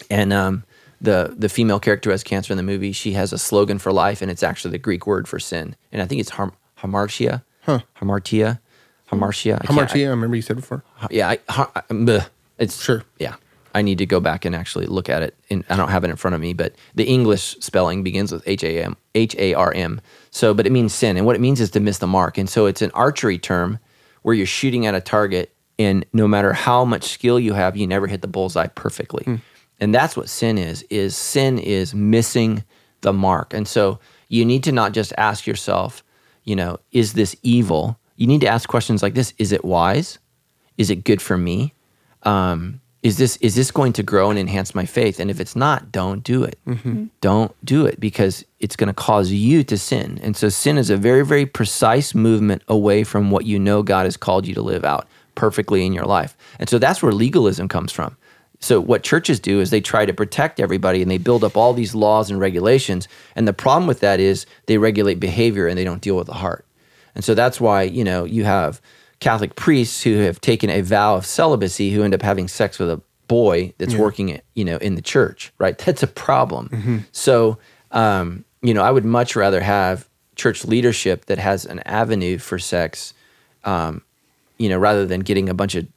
[0.10, 0.64] and um,
[1.02, 3.92] the the female character who has cancer in the movie, she has a slogan for
[3.94, 7.42] life, and it's actually the Greek word for sin, and I think it's har- hamartia,
[7.66, 8.60] hamartia,
[9.12, 9.56] hamartia.
[9.62, 9.96] I can't- much?
[9.96, 10.84] Yeah, I remember you said before.
[11.10, 12.28] yeah, I, har- I- bleh.
[12.58, 13.04] it's Sure.
[13.18, 13.36] Yeah,
[13.74, 15.36] I need to go back and actually look at it.
[15.50, 18.44] And I don't have it in front of me, but the English spelling begins with
[18.48, 20.02] H A M H A R M.
[20.32, 22.38] So, but it means sin, and what it means is to miss the mark.
[22.38, 23.80] And so, it's an archery term
[24.22, 27.88] where you're shooting at a target, and no matter how much skill you have, you
[27.88, 29.24] never hit the bullseye perfectly.
[29.80, 30.84] And that's what sin is.
[30.90, 32.64] Is sin is missing
[33.02, 33.54] the mark.
[33.54, 36.04] And so, you need to not just ask yourself,
[36.44, 38.00] you know, is this evil?
[38.16, 40.20] You need to ask questions like this: Is it wise?
[40.78, 41.74] is it good for me
[42.24, 45.20] um, is this is this going to grow and enhance my faith?
[45.20, 46.58] And if it's not don't do it.
[46.66, 46.90] Mm-hmm.
[46.90, 47.06] Mm-hmm.
[47.22, 50.20] Don't do it because it's going to cause you to sin.
[50.24, 54.06] And so sin is a very very precise movement away from what you know god
[54.06, 56.36] has called you to live out perfectly in your life.
[56.60, 58.16] And so that's where legalism comes from.
[58.60, 61.74] So what churches do is they try to protect everybody and they build up all
[61.74, 63.10] these laws and regulations.
[63.36, 66.34] And the problem with that is they regulate behavior and they don't deal with the
[66.36, 66.66] heart.
[67.14, 68.82] And so that's why, you know, you have
[69.24, 72.90] Catholic priests who have taken a vow of celibacy who end up having sex with
[72.90, 75.78] a boy that's working, you know, in the church, right?
[75.78, 77.06] That's a problem.
[77.14, 77.58] So,
[77.92, 82.60] um, you know, I would much rather have church leadership that has an avenue for
[82.60, 83.14] sex,
[83.64, 84.02] um,
[84.58, 85.88] you know, rather than getting a bunch of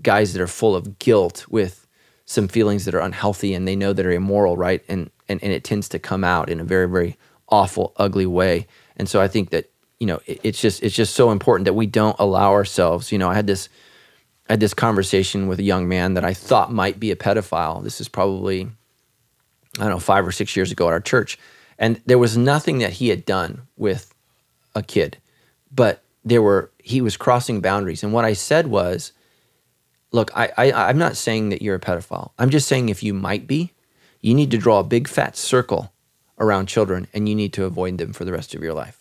[0.00, 1.86] guys that are full of guilt with
[2.24, 4.82] some feelings that are unhealthy and they know that are immoral, right?
[4.88, 7.16] And and, and it tends to come out in a very, very
[7.48, 8.66] awful, ugly way.
[8.96, 11.74] And so I think that, you know, it, it's just it's just so important that
[11.74, 13.68] we don't allow ourselves, you know, I had this
[14.48, 17.82] I had this conversation with a young man that I thought might be a pedophile.
[17.82, 18.68] This is probably
[19.78, 21.38] I don't know, five or six years ago at our church.
[21.78, 24.14] And there was nothing that he had done with
[24.74, 25.18] a kid,
[25.70, 28.02] but there were, he was crossing boundaries.
[28.02, 29.12] And what I said was,
[30.12, 32.30] look, I, I, I'm not saying that you're a pedophile.
[32.38, 33.72] I'm just saying if you might be,
[34.22, 35.92] you need to draw a big fat circle
[36.38, 38.95] around children and you need to avoid them for the rest of your life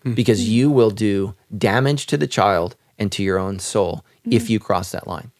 [0.00, 0.14] Mm-hmm.
[0.14, 4.52] because you will do damage to the child and to your own soul if mm-hmm.
[4.52, 5.30] you cross that line.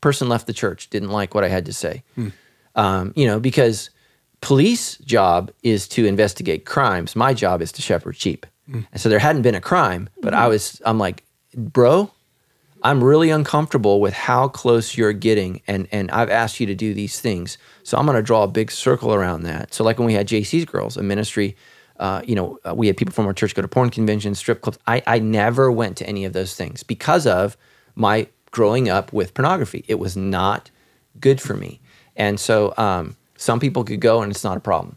[0.00, 2.02] Person left the church, didn't like what I had to say.
[2.14, 2.28] Hmm.
[2.76, 3.90] Um, you know, because
[4.40, 7.14] police job is to investigate crimes.
[7.14, 8.46] My job is to shepherd sheep.
[8.70, 8.80] Hmm.
[8.90, 10.50] And so there hadn't been a crime, but I hmm.
[10.50, 11.22] was, I'm like,
[11.54, 12.10] bro,
[12.82, 16.94] I'm really uncomfortable with how close you're getting, and and I've asked you to do
[16.94, 19.74] these things, so I'm going to draw a big circle around that.
[19.74, 21.56] So like when we had JC's Girls, a ministry,
[22.00, 24.62] uh, you know, uh, we had people from our church go to porn conventions, strip
[24.62, 24.78] clubs.
[24.86, 27.56] I I never went to any of those things because of
[27.94, 29.84] my growing up with pornography.
[29.86, 30.70] It was not
[31.20, 31.80] good for me,
[32.16, 34.96] and so um, some people could go and it's not a problem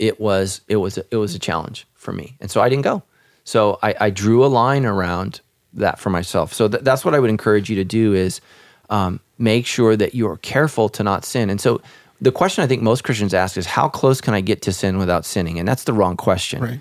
[0.00, 3.02] it was it was it was a challenge for me, and so I didn't go.
[3.44, 5.42] So I, I drew a line around
[5.74, 6.54] that for myself.
[6.54, 8.40] So th- that's what I would encourage you to do is
[8.88, 11.50] um, make sure that you are careful to not sin.
[11.50, 11.82] And so
[12.20, 14.98] the question I think most Christians ask is, how close can I get to sin
[14.98, 15.58] without sinning?
[15.58, 16.62] And that's the wrong question.
[16.62, 16.80] Right.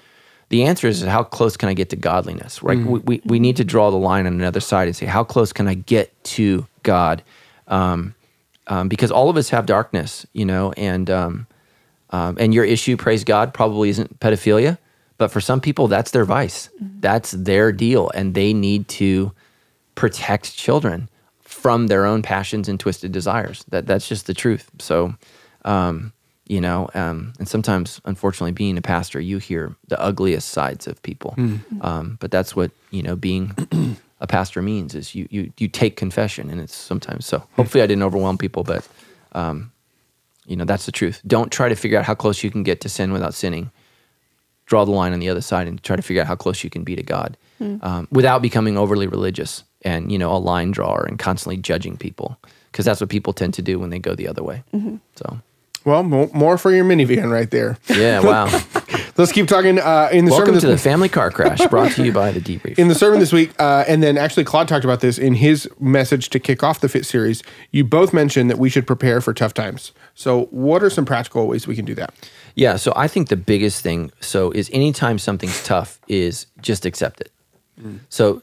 [0.49, 2.63] The answer is how close can I get to godliness?
[2.63, 2.77] Right?
[2.79, 5.53] We, we, we need to draw the line on another side and say, how close
[5.53, 7.23] can I get to God?
[7.67, 8.15] Um,
[8.67, 11.47] um, because all of us have darkness, you know, and um,
[12.11, 14.77] um, and your issue, praise God, probably isn't pedophilia,
[15.17, 16.69] but for some people, that's their vice.
[16.79, 19.31] That's their deal, and they need to
[19.95, 21.09] protect children
[21.59, 23.65] from their own passions and twisted desires.
[23.69, 24.69] That that's just the truth.
[24.79, 25.13] So,
[25.65, 26.13] um,
[26.47, 31.01] you know, um, and sometimes, unfortunately, being a pastor, you hear the ugliest sides of
[31.03, 31.35] people.
[31.81, 33.51] Um, but that's what you know being
[34.21, 37.43] a pastor means is you you you take confession, and it's sometimes so.
[37.55, 38.87] Hopefully, I didn't overwhelm people, but
[39.33, 39.71] um,
[40.45, 41.21] you know that's the truth.
[41.27, 43.71] Don't try to figure out how close you can get to sin without sinning.
[44.65, 46.69] Draw the line on the other side and try to figure out how close you
[46.69, 47.37] can be to God
[47.81, 52.37] um, without becoming overly religious and you know a line drawer and constantly judging people
[52.71, 54.63] because that's what people tend to do when they go the other way.
[55.15, 55.39] So
[55.85, 57.77] Well, mo- more for your minivan right there.
[57.87, 58.45] yeah, wow.
[59.17, 61.91] Let's keep talking uh, in the Welcome sermon to this the family car crash, brought
[61.93, 62.77] to you by the debrief.
[62.79, 65.67] in the sermon this week, uh, and then actually Claude talked about this in his
[65.79, 67.41] message to kick off the Fit series.
[67.71, 69.91] You both mentioned that we should prepare for tough times.
[70.15, 72.13] So, what are some practical ways we can do that?
[72.55, 77.19] Yeah, so I think the biggest thing so is anytime something's tough is just accept
[77.21, 77.31] it.
[78.09, 78.41] So a-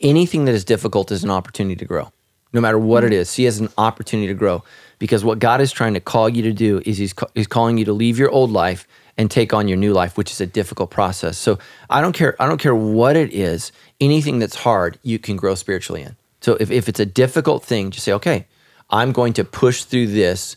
[0.00, 2.12] anything that is difficult is an opportunity to grow.
[2.52, 3.20] No matter what it mm-hmm.
[3.20, 4.64] is, see it as an opportunity to grow
[4.98, 7.84] because what God is trying to call you to do is he's he's calling you
[7.84, 8.86] to leave your old life
[9.18, 11.38] and take on your new life, which is a difficult process.
[11.38, 11.58] So
[11.90, 15.54] I don't care I don't care what it is, anything that's hard, you can grow
[15.54, 16.16] spiritually in.
[16.40, 18.46] So if, if it's a difficult thing, just say, okay,
[18.90, 20.56] I'm going to push through this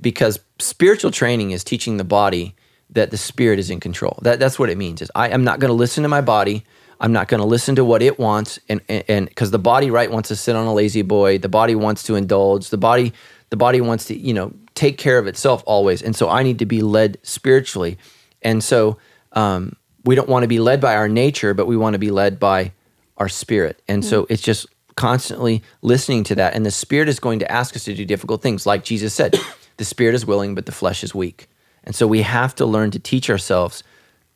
[0.00, 2.54] because spiritual training is teaching the body
[2.90, 4.18] that the spirit is in control.
[4.22, 5.02] That, that's what it means.
[5.02, 6.64] Is I am not going to listen to my body.
[7.00, 10.10] I'm not going to listen to what it wants, and and because the body right
[10.10, 13.12] wants to sit on a La-Z-Boy, the body wants to indulge, the body
[13.50, 16.58] the body wants to you know take care of itself always, and so I need
[16.60, 17.98] to be led spiritually,
[18.42, 18.98] and so
[19.32, 22.10] um, we don't want to be led by our nature, but we want to be
[22.10, 22.72] led by
[23.18, 24.66] our spirit, and so it's just
[24.96, 28.42] constantly listening to that, and the spirit is going to ask us to do difficult
[28.42, 29.34] things, like Jesus said,
[29.76, 31.48] the spirit is willing, but the flesh is weak.
[31.84, 33.82] And so we have to learn to teach ourselves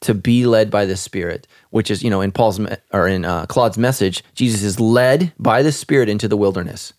[0.00, 3.24] to be led by the Spirit, which is, you know, in Paul's me- or in
[3.24, 6.92] uh, Claude's message, Jesus is led by the Spirit into the wilderness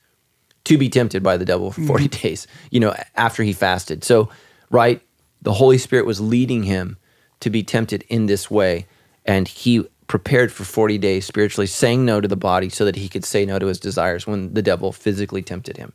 [0.66, 4.04] to be tempted by the devil for 40 days, you know, after he fasted.
[4.04, 4.30] So,
[4.70, 5.02] right,
[5.41, 6.97] the Holy Spirit was leading him
[7.39, 8.86] to be tempted in this way.
[9.26, 13.08] And he prepared for 40 days spiritually, saying no to the body so that he
[13.08, 15.93] could say no to his desires when the devil physically tempted him.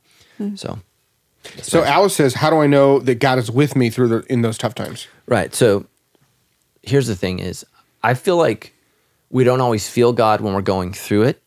[0.57, 0.79] So,
[1.61, 4.41] So, Alice says, "How do I know that God is with me through the in
[4.43, 5.55] those tough times?" Right.
[5.55, 5.85] So
[6.87, 7.65] here's the thing is
[8.03, 8.75] I feel like
[9.31, 11.43] we don't always feel God when we're going through it,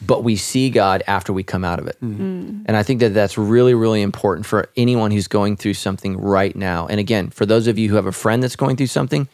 [0.00, 1.96] but we see God after we come out of it.
[2.00, 2.22] Mm-hmm.
[2.22, 2.64] Mm.
[2.66, 6.54] And I think that that's really really important for anyone who's going through something right
[6.54, 6.86] now.
[6.86, 9.28] And again, for those of you who have a friend that's going through something,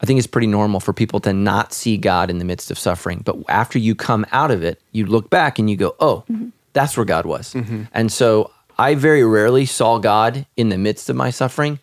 [0.00, 2.78] I think it's pretty normal for people to not see God in the midst of
[2.78, 3.22] suffering.
[3.24, 6.48] But after you come out of it, you look back and you go, oh, mm-hmm.
[6.74, 7.54] that's where God was.
[7.54, 7.84] Mm-hmm.
[7.92, 11.78] And so I very rarely saw God in the midst of my suffering,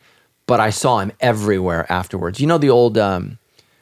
[0.52, 2.42] but I saw him everywhere afterwards.
[2.42, 3.40] You know the old um,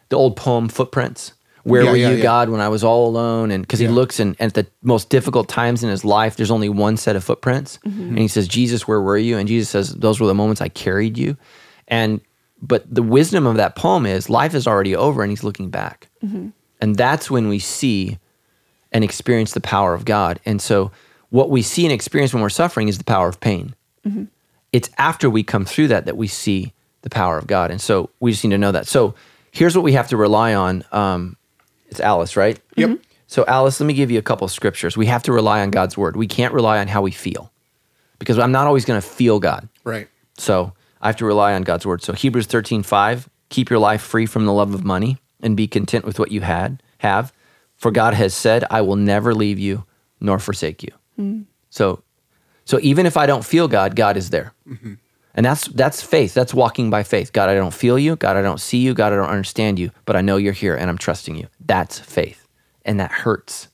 [0.09, 1.33] the old poem Footprints?
[1.63, 2.21] Where Yeah, were yeah, you, yeah.
[2.21, 3.49] God, when I was all alone?
[3.49, 6.51] And because he looks and, and at the most difficult times in his life, there's
[6.51, 7.79] only one set of footprints.
[7.87, 8.09] Mm-hmm.
[8.09, 9.39] And he says, Jesus, where were you?
[9.39, 11.37] And Jesus says, Those were the moments I carried you.
[11.87, 12.21] And
[12.61, 16.07] but the wisdom of that poem is life is already over and he's looking back.
[16.23, 16.49] Mm-hmm.
[16.81, 18.19] And that's when we see
[18.91, 20.39] and experience the power of God.
[20.45, 20.91] And so
[21.31, 23.73] what we see and experience when we're suffering is the power of pain.
[24.05, 24.25] Mm-hmm.
[24.71, 27.71] It's after we come through that that we see the power of God.
[27.71, 28.87] And so we just need to know that.
[28.87, 29.15] So
[29.51, 30.83] here's what we have to rely on.
[30.91, 31.37] Um,
[31.87, 32.59] it's Alice, right?
[32.75, 32.99] Yep.
[33.27, 34.97] So Alice, let me give you a couple of scriptures.
[34.97, 36.15] We have to rely on God's word.
[36.15, 37.51] We can't rely on how we feel
[38.19, 39.69] because I'm not always going to feel God.
[39.83, 40.07] Right.
[40.37, 42.01] So I have to rely on God's word.
[42.03, 45.67] So Hebrews 13, 5, keep your life free from the love of money and be
[45.67, 47.31] content with what you had have.
[47.77, 49.85] For God has said, I will never leave you
[50.19, 50.91] nor forsake you.
[51.69, 52.03] So
[52.69, 54.53] so even if I don't feel God, God is there.
[54.67, 54.93] Mm-hmm.
[55.33, 56.35] And that's that's faith.
[56.35, 57.33] That's walking by faith.
[57.33, 58.15] God, I don't feel you.
[58.15, 58.93] God, I don't see you.
[58.93, 61.47] God, I don't understand you, but I know you're here and I'm trusting you.
[61.59, 62.47] That's faith.
[62.85, 63.69] And that hurts.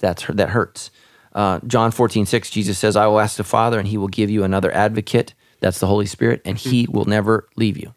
[0.00, 0.90] That's that hurts.
[1.32, 4.28] Uh, John 14, 6, Jesus says, I will ask the Father, and he will give
[4.28, 5.32] you another advocate.
[5.60, 6.92] That's the Holy Spirit, and he mm-hmm.
[6.92, 7.94] will never leave you.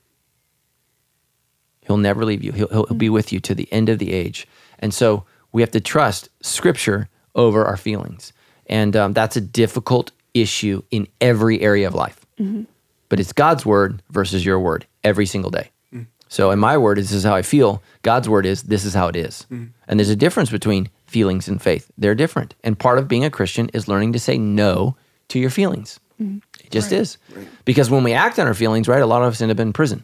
[1.81, 2.53] He'll never leave you.
[2.53, 3.13] He'll, he'll, he'll be mm-hmm.
[3.13, 4.47] with you to the end of the age.
[4.79, 8.31] And so we have to trust Scripture over our feelings.
[8.67, 12.25] And um, that's a difficult issue in every area of life.
[12.39, 12.63] Mm-hmm.
[13.09, 15.71] But it's God's word versus your word every single day.
[15.93, 16.07] Mm.
[16.27, 17.81] So, in my word, this is how I feel.
[18.01, 19.45] God's word is this is how it is.
[19.49, 19.67] Mm-hmm.
[19.87, 21.89] And there's a difference between feelings and faith.
[21.97, 22.53] They're different.
[22.63, 24.97] And part of being a Christian is learning to say no
[25.29, 25.99] to your feelings.
[26.21, 26.39] Mm-hmm.
[26.65, 27.17] It just is.
[27.63, 29.73] Because when we act on our feelings, right, a lot of us end up in
[29.73, 30.03] prison.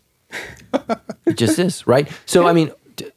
[1.25, 2.07] It just is, right?
[2.25, 3.09] So, I mean, t-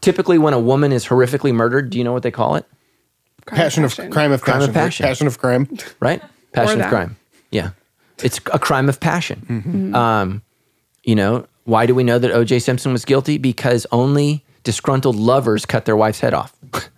[0.00, 2.66] typically when a woman is horrifically murdered, do you know what they call it?
[3.50, 4.72] Passion of crime of Crime of passion.
[4.72, 5.04] passion.
[5.04, 5.68] Passion of crime.
[6.00, 6.22] Right?
[6.52, 7.16] Passion of crime.
[7.50, 7.70] Yeah.
[8.22, 9.46] It's a crime of passion.
[9.48, 9.94] Mm-hmm.
[9.94, 10.42] Um,
[11.04, 13.38] you know, why do we know that OJ Simpson was guilty?
[13.38, 16.54] Because only disgruntled lovers cut their wife's head off.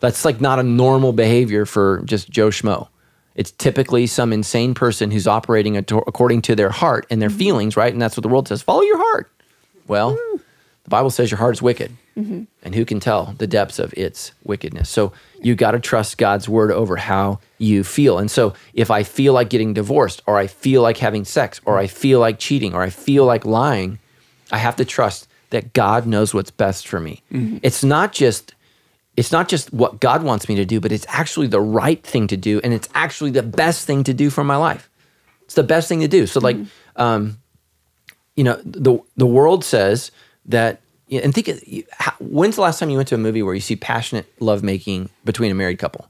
[0.00, 2.88] That's like not a normal behavior for just Joe Schmo.
[3.34, 7.38] It's typically some insane person who's operating ato- according to their heart and their mm-hmm.
[7.38, 7.92] feelings, right?
[7.92, 9.30] And that's what the world says follow your heart.
[9.88, 10.40] Well, mm.
[10.84, 11.90] the Bible says your heart is wicked.
[12.16, 12.44] Mm-hmm.
[12.62, 14.88] And who can tell the depths of its wickedness?
[14.88, 15.12] So
[15.42, 18.18] you got to trust God's word over how you feel.
[18.18, 21.78] And so if I feel like getting divorced, or I feel like having sex, or
[21.78, 23.98] I feel like cheating, or I feel like lying,
[24.52, 27.22] I have to trust that God knows what's best for me.
[27.32, 27.58] Mm-hmm.
[27.62, 28.54] It's not just
[29.16, 32.26] it's not just what God wants me to do, but it's actually the right thing
[32.28, 34.90] to do, and it's actually the best thing to do for my life.
[35.44, 36.26] It's the best thing to do.
[36.26, 37.00] So, like, mm-hmm.
[37.00, 37.38] um,
[38.34, 40.10] you know, the the world says
[40.46, 40.80] that,
[41.10, 41.48] and think,
[41.92, 45.10] how- when's the last time you went to a movie where you see passionate lovemaking
[45.24, 46.08] between a married couple?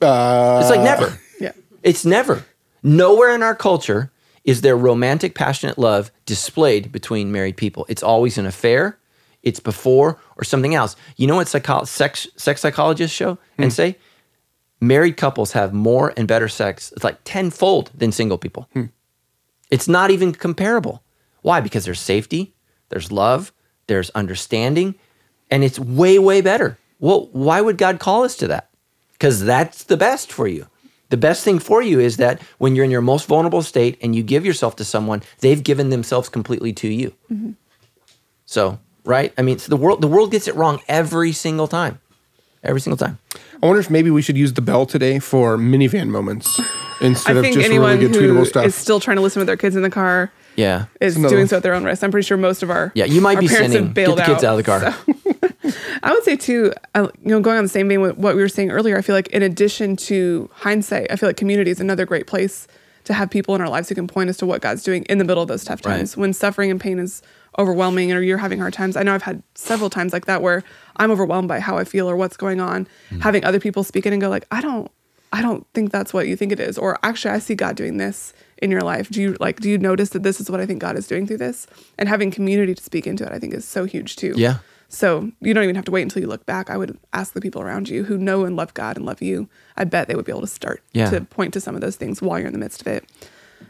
[0.00, 1.18] Uh, It's like never.
[1.40, 1.52] Yeah.
[1.82, 2.44] It's never.
[2.82, 4.10] Nowhere in our culture
[4.44, 7.86] is there romantic, passionate love displayed between married people.
[7.88, 8.98] It's always an affair,
[9.42, 10.96] it's before, or something else.
[11.16, 13.96] You know what psycho- sex, sex psychologists show and say?
[14.80, 16.92] Married couples have more and better sex.
[16.92, 18.68] It's like tenfold than single people.
[19.70, 21.02] It's not even comparable.
[21.40, 21.60] Why?
[21.60, 22.54] Because there's safety,
[22.88, 23.52] there's love,
[23.86, 24.94] there's understanding,
[25.50, 26.78] and it's way, way better.
[27.00, 28.70] Well, why would God call us to that?
[29.12, 30.66] Because that's the best for you.
[31.10, 34.16] The best thing for you is that when you're in your most vulnerable state and
[34.16, 37.12] you give yourself to someone, they've given themselves completely to you.
[37.30, 37.52] Mm-hmm.
[38.46, 39.32] So, right?
[39.38, 42.00] I mean, so the world the world gets it wrong every single time.
[42.62, 43.18] Every single time.
[43.62, 46.58] I wonder if maybe we should use the bell today for minivan moments
[47.00, 48.72] instead I of think just anyone really good who tweetable is stuff.
[48.72, 50.86] still trying to listen with their kids in the car Yeah.
[51.00, 52.02] is another doing so at their own risk.
[52.02, 53.88] I'm pretty sure most of our Yeah, you might be parents sinning.
[53.88, 54.92] have Get bailed the kids out of the car.
[54.92, 55.72] so.
[56.02, 58.42] I would say too, uh, you know, going on the same vein with what we
[58.42, 58.98] were saying earlier.
[58.98, 62.66] I feel like in addition to hindsight, I feel like community is another great place
[63.04, 65.18] to have people in our lives who can point us to what God's doing in
[65.18, 65.96] the middle of those tough Right.
[65.96, 67.22] times when suffering and pain is
[67.58, 68.96] overwhelming or you're having hard times.
[68.96, 70.62] I know I've had several times like that where
[70.96, 72.86] I'm overwhelmed by how I feel or what's going on.
[73.10, 73.20] Mm.
[73.22, 74.90] Having other people speak in and go like, I don't,
[75.32, 77.96] I don't think that's what you think it is, or actually I see God doing
[77.96, 78.32] this
[78.64, 79.08] in your life.
[79.10, 79.60] Do you like?
[79.60, 81.66] Do you notice that this is what I think God is doing through this?
[81.98, 84.32] And having community to speak into it, I think, is so huge too.
[84.36, 84.58] Yeah.
[84.88, 86.70] So you don't even have to wait until you look back.
[86.70, 89.48] I would ask the people around you who know and love God and love you.
[89.76, 91.10] I bet they would be able to start Yeah.
[91.10, 93.04] to point to some of those things while you're in the midst of it.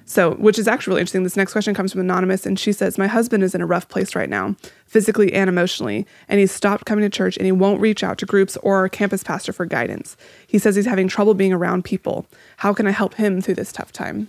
[0.06, 1.22] So, which is actually really interesting.
[1.22, 3.88] This next question comes from Anonymous, and she says, My husband is in a rough
[3.88, 4.54] place right now,
[4.86, 8.26] physically and emotionally, and he's stopped coming to church and he won't reach out to
[8.26, 10.16] groups or our campus pastor for guidance.
[10.46, 12.26] He says he's having trouble being around people.
[12.58, 14.28] How can I help him through this tough time?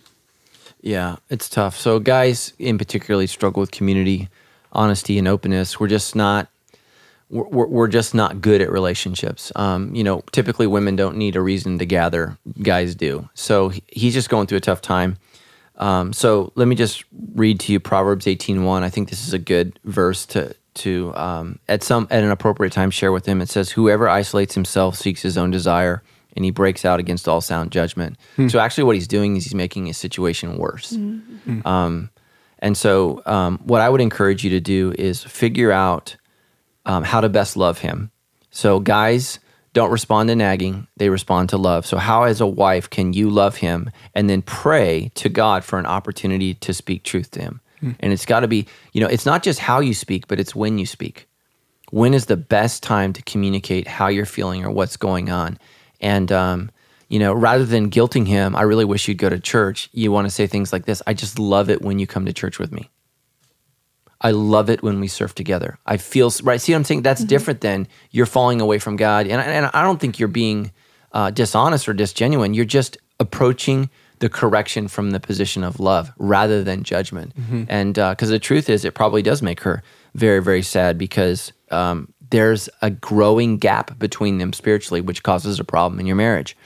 [0.85, 1.75] Yeah, it's tough.
[1.75, 4.29] So guys in particularly struggle with community,
[4.71, 5.79] honesty, and openness.
[5.79, 6.47] We're just not
[7.31, 9.51] we're, we're just not good at relationships.
[9.55, 13.27] Um, you know, typically women don't need a reason to gather, guys do.
[13.33, 15.17] So he's just going through a tough time.
[15.77, 18.83] Um, so let me just read to you Proverbs 18:1.
[18.83, 22.73] I think this is a good verse to to um, at some at an appropriate
[22.73, 23.41] time share with him.
[23.41, 26.03] It says, "Whoever isolates himself seeks his own desire,
[26.35, 28.17] and he breaks out against all sound judgment."
[28.49, 30.91] So actually, what he's doing is he's making his situation worse.
[31.65, 32.09] Um,
[32.59, 36.15] and so, um, what I would encourage you to do is figure out
[36.85, 38.11] um, how to best love him.
[38.49, 39.39] So, guys
[39.73, 41.85] don't respond to nagging, they respond to love.
[41.85, 45.77] So, how, as a wife, can you love him and then pray to God for
[45.77, 47.59] an opportunity to speak truth to him?
[47.99, 50.55] And it's got to be, you know, it's not just how you speak, but it's
[50.55, 51.27] when you speak.
[51.91, 55.59] When is the best time to communicate how you're feeling or what's going on?
[56.01, 56.71] And, um,
[57.09, 59.89] you know, rather than guilting him, I really wish you'd go to church.
[59.93, 62.33] You want to say things like this I just love it when you come to
[62.33, 62.89] church with me.
[64.21, 65.77] I love it when we surf together.
[65.85, 66.59] I feel right.
[66.59, 67.01] See what I'm saying?
[67.03, 70.27] That's different than you're falling away from God, and I- and I don't think you're
[70.29, 70.71] being
[71.11, 72.55] uh, dishonest or disgenuine.
[72.55, 73.89] You're just approaching
[74.19, 77.33] the correction from the position of love rather than judgment.
[77.69, 79.83] And because the truth is, it probably does make her
[80.15, 85.63] very very sad because um, there's a growing gap between them spiritually, which causes a
[85.63, 86.57] problem in your marriage.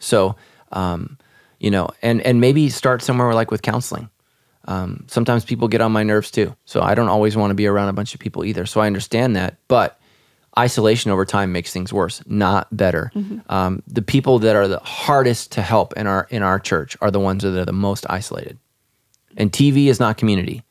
[0.00, 0.36] So,
[0.72, 1.18] um,
[1.60, 4.08] you know, and and maybe start somewhere like with counseling
[4.66, 6.54] um, sometimes people get on my nerves too.
[6.64, 8.66] So I don't always want to be around a bunch of people either.
[8.66, 9.56] So I understand that.
[9.68, 9.98] But
[10.58, 13.10] isolation over time makes things worse, not better.
[13.48, 17.10] Um, the people that are the hardest to help in our in our church are
[17.10, 18.58] the ones that are the most isolated.
[19.36, 20.62] And TV is not community.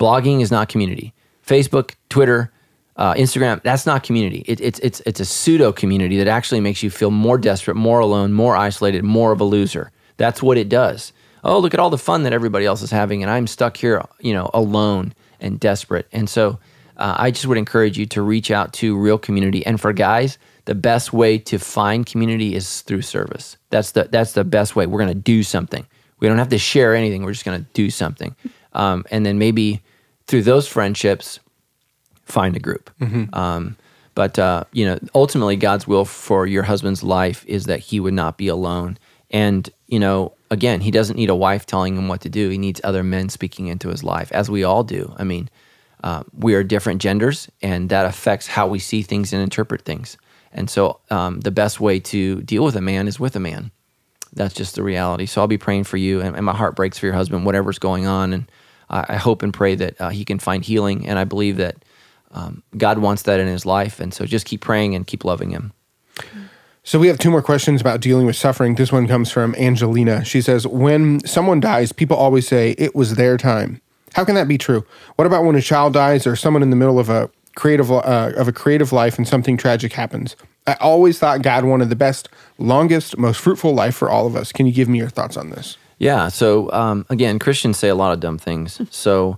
[0.00, 1.12] Blogging is not community.
[1.46, 2.52] Facebook, Twitter,
[2.98, 4.44] uh, Instagram, that's not community.
[4.46, 8.00] It, it's it's it's a pseudo community that actually makes you feel more desperate, more
[8.00, 9.92] alone, more isolated, more of a loser.
[10.16, 11.12] That's what it does.
[11.44, 14.04] oh, look at all the fun that everybody else is having, and I'm stuck here,
[14.18, 16.08] you know, alone and desperate.
[16.10, 16.58] And so,
[16.96, 19.64] uh, I just would encourage you to reach out to real community.
[19.64, 23.56] And for guys, the best way to find community is through service.
[23.70, 24.86] That's the that's the best way.
[24.86, 25.86] We're going to do something.
[26.18, 27.22] We don't have to share anything.
[27.22, 28.34] We're just going to do something.
[28.72, 29.82] Um, and then maybe
[30.26, 31.38] through those friendships,
[32.28, 32.90] find a group.
[33.34, 33.76] Um,
[34.14, 38.14] but uh, you know, ultimately, God's will for your husband's life is that he would
[38.14, 38.98] not be alone.
[39.30, 42.48] And you know, again, he doesn't need a wife telling him what to do.
[42.48, 45.14] He needs other men speaking into his life, as we all do.
[45.18, 45.48] I mean,
[46.02, 50.16] uh, we are different genders, and that affects how we see things and interpret things.
[50.52, 53.70] And so, um, the best way to deal with a man is with a man.
[54.32, 55.26] That's just the reality.
[55.26, 57.78] So I'll be praying for you, and, and my heart breaks for your husband, whatever's
[57.78, 58.50] going on, and
[58.90, 61.06] I, I hope and pray that uh, he can find healing.
[61.06, 61.76] And I believe that
[62.32, 65.50] um, God wants that in his life, and so just keep praying and keep loving
[65.50, 65.72] him.
[66.84, 68.76] So we have two more questions about dealing with suffering.
[68.76, 70.24] This one comes from Angelina.
[70.24, 73.80] She says, "When someone dies, people always say it was their time.
[74.14, 74.86] How can that be true?
[75.16, 78.32] What about when a child dies or someone in the middle of a creative uh,
[78.36, 80.34] of a creative life and something tragic happens?
[80.66, 84.50] I always thought God wanted the best, longest, most fruitful life for all of us.
[84.52, 86.28] Can you give me your thoughts on this?" Yeah.
[86.28, 88.80] So um, again, Christians say a lot of dumb things.
[88.90, 89.36] So,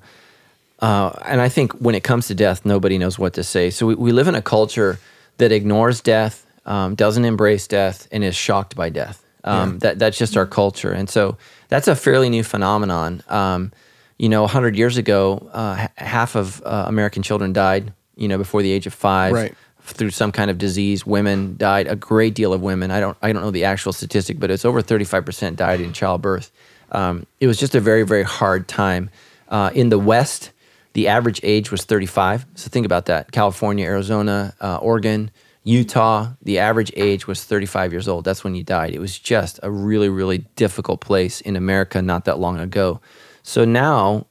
[0.81, 3.71] uh, and I think when it comes to death, nobody knows what to say.
[3.71, 4.99] So we, we live in a culture
[5.39, 9.25] that ignores death, um, doesn't embrace death, and is shocked by death.
[9.45, 13.23] Um, That that's just our culture, and so that's a fairly new phenomenon.
[13.29, 13.73] Um,
[14.19, 17.93] you know, hundred years ago, uh, half of uh, American children died.
[18.17, 19.55] You know, before the age of five Right.
[19.83, 21.07] through some kind of disease.
[21.07, 21.87] Women died.
[21.87, 22.91] A great deal of women.
[22.91, 23.17] I don't.
[23.23, 26.51] I don't know the actual statistic, but it's over thirty five percent died in childbirth.
[26.93, 29.09] Um, it was just a very very hard time.
[29.49, 30.51] Uh, in the West,
[30.93, 32.47] the average age was thirty five.
[32.55, 33.33] So think about that.
[33.33, 35.31] California, Arizona, uh, Oregon,
[35.63, 36.33] Utah.
[36.43, 38.25] The average age was thirty five years old.
[38.25, 38.95] That's when you died.
[38.95, 43.01] It was just a really really difficult place in America not that long ago.
[43.43, 44.27] So now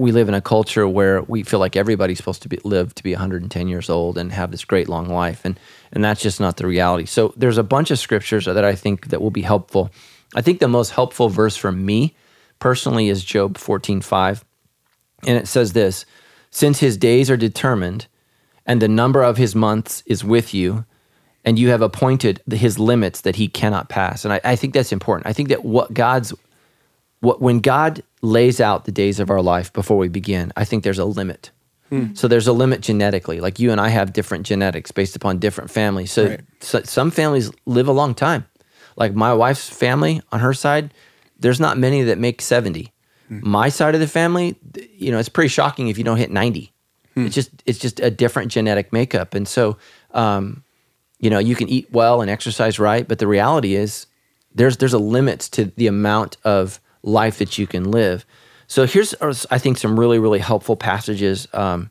[0.00, 3.02] we live in a culture where we feel like everybody's supposed to be, live to
[3.02, 5.60] be 110 years old and have this great long life and
[5.92, 9.08] and that's just not the reality so there's a bunch of scriptures that i think
[9.08, 9.90] that will be helpful
[10.34, 12.14] i think the most helpful verse for me
[12.58, 14.42] personally is job 14.5
[15.26, 16.04] and it says this
[16.50, 18.06] since his days are determined
[18.66, 20.84] and the number of his months is with you
[21.44, 24.92] and you have appointed his limits that he cannot pass and I, I think that's
[24.92, 26.34] important i think that what god's
[27.20, 30.84] what when God lays out the days of our life before we begin, I think
[30.84, 31.50] there's a limit.
[31.90, 32.14] Hmm.
[32.14, 33.40] So there's a limit genetically.
[33.40, 36.12] Like you and I have different genetics based upon different families.
[36.12, 36.40] So, Right.
[36.60, 38.46] so some families live a long time.
[38.96, 40.92] Like my wife's family on her side,
[41.38, 42.92] there's not many that make 70.
[43.30, 44.56] My side of the family,
[44.92, 46.72] you know, it's pretty shocking if you don't hit 90.
[47.16, 49.34] It's just it's just a different genetic makeup.
[49.34, 49.76] And so
[50.12, 50.64] um,
[51.20, 54.06] you know, you can eat well and exercise right, but the reality is
[54.54, 58.24] there's there's a limit to the amount of life that you can live.
[58.66, 61.90] So here's uh, I think some really really helpful passages um,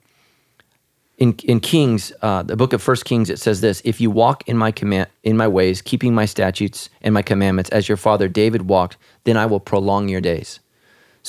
[1.18, 3.30] in in Kings, uh, the book of First Kings.
[3.30, 6.90] It says this: If you walk in my command in my ways, keeping my statutes
[7.02, 10.60] and my commandments, as your father David walked, then I will prolong your days.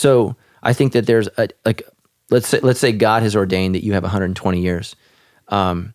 [0.01, 1.83] So I think that there's a like
[2.31, 4.97] let's say let's say God has ordained that you have 120 years.
[5.49, 5.93] Um,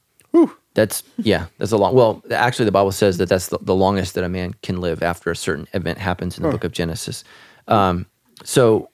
[0.76, 1.96] that's yeah, that's a long.
[1.96, 5.02] Well, actually, the Bible says that that's the, the longest that a man can live
[5.02, 7.24] after a certain event happens in the book of Genesis.
[7.68, 8.06] Um,
[8.44, 8.90] so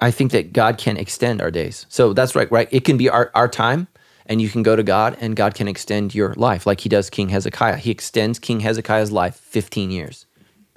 [0.00, 1.86] I think that God can extend our days.
[1.88, 2.68] So that's right, right?
[2.70, 3.86] It can be our, our time,
[4.26, 7.08] and you can go to God, and God can extend your life like he does
[7.08, 7.76] King Hezekiah.
[7.76, 10.26] He extends King Hezekiah's life 15 years.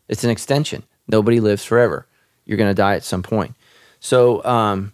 [0.07, 0.83] It's an extension.
[1.09, 2.07] Nobody lives forever.
[2.45, 3.55] You're going to die at some point.
[4.05, 4.93] So, um,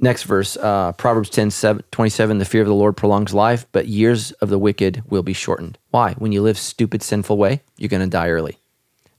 [0.00, 3.86] next verse, uh, Proverbs 10 7, 27, the fear of the Lord prolongs life, but
[3.86, 5.78] years of the wicked will be shortened.
[5.92, 6.14] Why?
[6.14, 8.58] When you live stupid, sinful way, you're going to die early.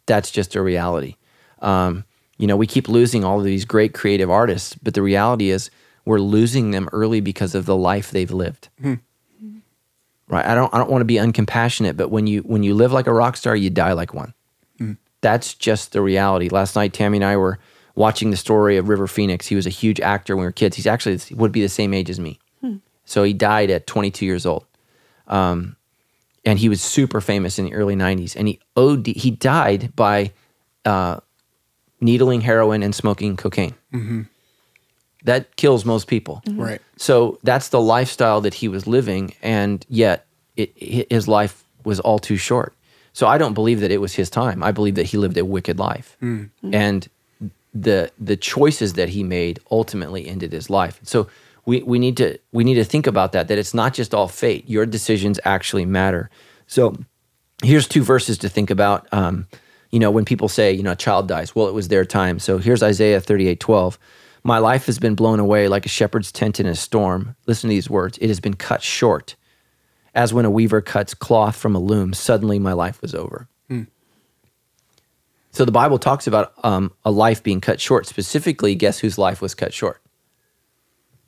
[0.06, 1.16] That's just a reality.
[1.62, 2.04] Um,
[2.38, 5.72] you know, we keep losing all of these great creative artists, but the reality is
[6.04, 8.68] we're losing them early because of the life they've lived.
[10.28, 10.46] Right?
[10.46, 13.08] I don't I don't want to be uncompassionate, but when you when you live like
[13.08, 14.34] a rock star, you die like one.
[15.22, 16.50] That's just the reality.
[16.50, 17.60] Last night Tammy and I were
[17.96, 19.48] watching the story of River Phoenix.
[19.48, 20.76] He was a huge actor when we were kids.
[20.76, 22.39] He's actually he would be the same age as me.
[22.62, 22.78] Hmm.
[23.06, 24.66] So he died at 22 years old.
[25.28, 25.76] Um,
[26.46, 30.32] and he was super famous in the early 90s and he OD, he died by
[30.86, 31.20] uh,
[32.02, 33.76] needling heroin and smoking cocaine.
[33.94, 34.24] Mm-hmm.
[35.24, 36.41] That kills most people.
[36.46, 36.62] Mm-hmm.
[36.62, 36.82] Right.
[36.98, 40.26] So that's the lifestyle that he was living, and yet
[40.58, 42.74] it, his life was all too short.
[43.14, 44.62] So I don't believe that it was his time.
[44.62, 46.50] I believe that he lived a wicked life, mm.
[46.64, 46.76] Mm.
[46.76, 47.08] and
[47.74, 51.00] the the choices that he made ultimately ended his life.
[51.04, 51.28] So
[51.66, 53.48] we, we need to we need to think about that.
[53.48, 54.70] That it's not just all fate.
[54.70, 56.30] Your decisions actually matter.
[56.68, 56.96] So
[57.64, 59.08] here's two verses to think about.
[59.12, 59.48] Um,
[59.92, 62.40] you know, when people say, you know, a child dies, well, it was their time.
[62.40, 64.00] So here's Isaiah 38 12.
[64.44, 67.36] My life has been blown away like a shepherd's tent in a storm.
[67.48, 68.18] Listen to these words.
[68.18, 69.36] It has been cut short.
[70.14, 73.48] As when a weaver cuts cloth from a loom, suddenly my life was over.
[75.54, 78.08] So the Bible talks about um, a life being cut short.
[78.08, 80.01] Specifically, guess whose life was cut short?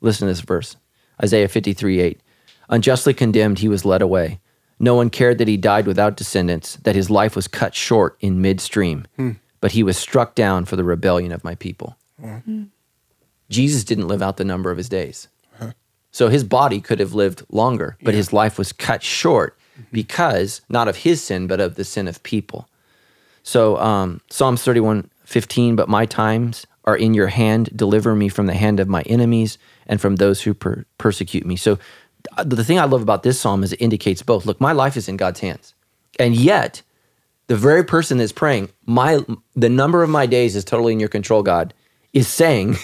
[0.00, 0.76] Listen to this verse
[1.22, 2.20] Isaiah 53 8.
[2.68, 4.40] Unjustly condemned, he was led away.
[4.78, 8.42] No one cared that he died without descendants, that his life was cut short in
[8.42, 9.06] midstream,
[9.60, 11.96] but he was struck down for the rebellion of my people.
[13.48, 15.28] Jesus didn't live out the number of his days.
[16.10, 19.56] So his body could have lived longer, but his life was cut short
[19.92, 22.68] because not of his sin, but of the sin of people.
[23.46, 27.70] So um, Psalms 31, 15, but my times are in your hand.
[27.76, 31.54] Deliver me from the hand of my enemies and from those who per- persecute me.
[31.54, 31.78] So
[32.44, 34.46] the thing I love about this psalm is it indicates both.
[34.46, 35.74] Look, my life is in God's hands.
[36.18, 36.82] And yet,
[37.46, 39.24] the very person that's praying, my
[39.54, 41.72] the number of my days is totally in your control, God,
[42.12, 42.74] is saying,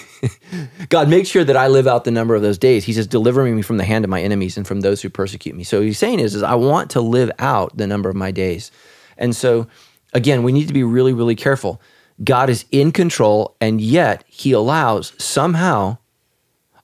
[0.87, 2.85] God, make sure that I live out the number of those days.
[2.85, 5.57] He says, deliver me from the hand of my enemies and from those who persecute
[5.57, 5.65] me.
[5.65, 8.71] So he's saying is, is I want to live out the number of my days.
[9.17, 9.67] And so
[10.13, 11.81] again, we need to be really, really careful.
[12.23, 15.97] God is in control, and yet he allows somehow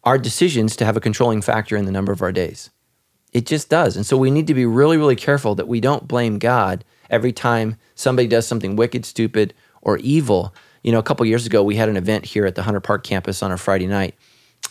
[0.03, 2.69] our decisions to have a controlling factor in the number of our days.
[3.31, 3.95] It just does.
[3.95, 7.31] And so we need to be really, really careful that we don't blame God every
[7.31, 10.53] time somebody does something wicked, stupid, or evil.
[10.83, 13.03] You know, a couple years ago, we had an event here at the Hunter Park
[13.03, 14.15] campus on a Friday night,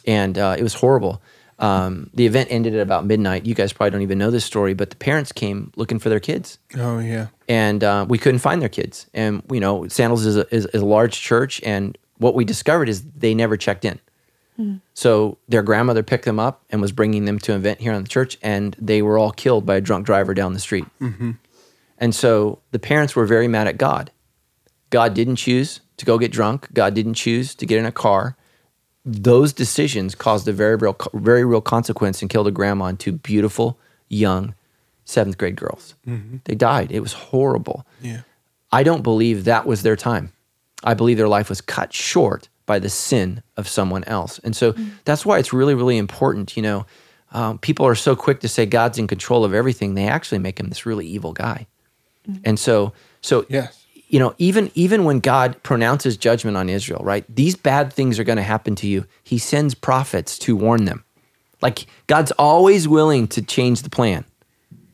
[0.07, 1.23] and uh, it was horrible.
[1.61, 3.45] Um, the event ended at about midnight.
[3.47, 6.21] You guys probably don't even know this story, but the parents came looking for their
[6.21, 7.27] kids Oh yeah.
[7.49, 9.07] and uh, we couldn't find their kids.
[9.13, 12.89] And you know, Sandals is a, is, is a large church, and what we discovered
[12.89, 13.99] is they never checked in.
[14.95, 18.03] So their grandmother picked them up and was bringing them to an event here on
[18.03, 20.85] the church, and they were all killed by a drunk driver down the street.
[21.99, 24.11] And so the parents were very mad at God.
[24.91, 26.73] God didn't choose to go get drunk.
[26.73, 28.37] God didn't choose to get in a car.
[29.11, 33.13] Those decisions caused a very real, very real consequence and killed a grandma and two
[33.13, 33.79] beautiful
[34.09, 34.55] young
[35.05, 35.95] seventh grade girls.
[36.07, 36.39] Mm-hmm.
[36.45, 36.93] They died.
[36.93, 37.87] It was horrible.
[38.03, 38.21] Yeah.
[38.71, 40.33] I don't believe that was their time.
[40.85, 44.39] I believe their life was cut short by the sin of someone else.
[44.41, 44.91] And so mm.
[45.05, 46.55] that's why it's really, really important.
[46.57, 46.87] You know,
[47.33, 49.95] um, people are so quick to say God's in control of everything.
[49.95, 51.67] They actually make him this really evil guy.
[52.29, 52.41] Mm.
[52.45, 52.93] And so,
[53.23, 53.87] so Yes.
[54.09, 57.25] You know, even even when God pronounces judgment on Israel, right?
[57.35, 59.07] These bad things are going to happen to you.
[59.23, 61.05] He sends prophets to warn them.
[61.61, 64.25] Like God's always willing to change the plan.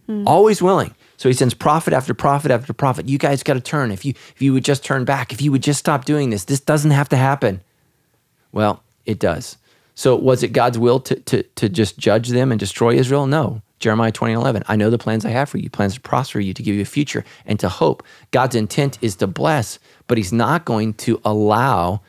[0.06, 0.26] Hmm.
[0.26, 0.94] Always willing.
[1.16, 3.08] So he sends prophet after prophet after prophet.
[3.08, 3.92] You guys got to turn.
[3.92, 6.44] If you if you would just turn back, if you would just stop doing this,
[6.44, 7.62] this doesn't have to happen.
[8.52, 9.56] Well, it does.
[9.94, 13.26] So was it God's will to to to just judge them and destroy Israel?
[13.26, 13.62] No.
[13.84, 14.64] Jeremiah 20, 11.
[14.66, 16.80] I know the plans I have for you, plans to prosper you, to give you
[16.80, 18.02] a future and to hope.
[18.30, 22.00] God's intent is to bless, but he's not going to allow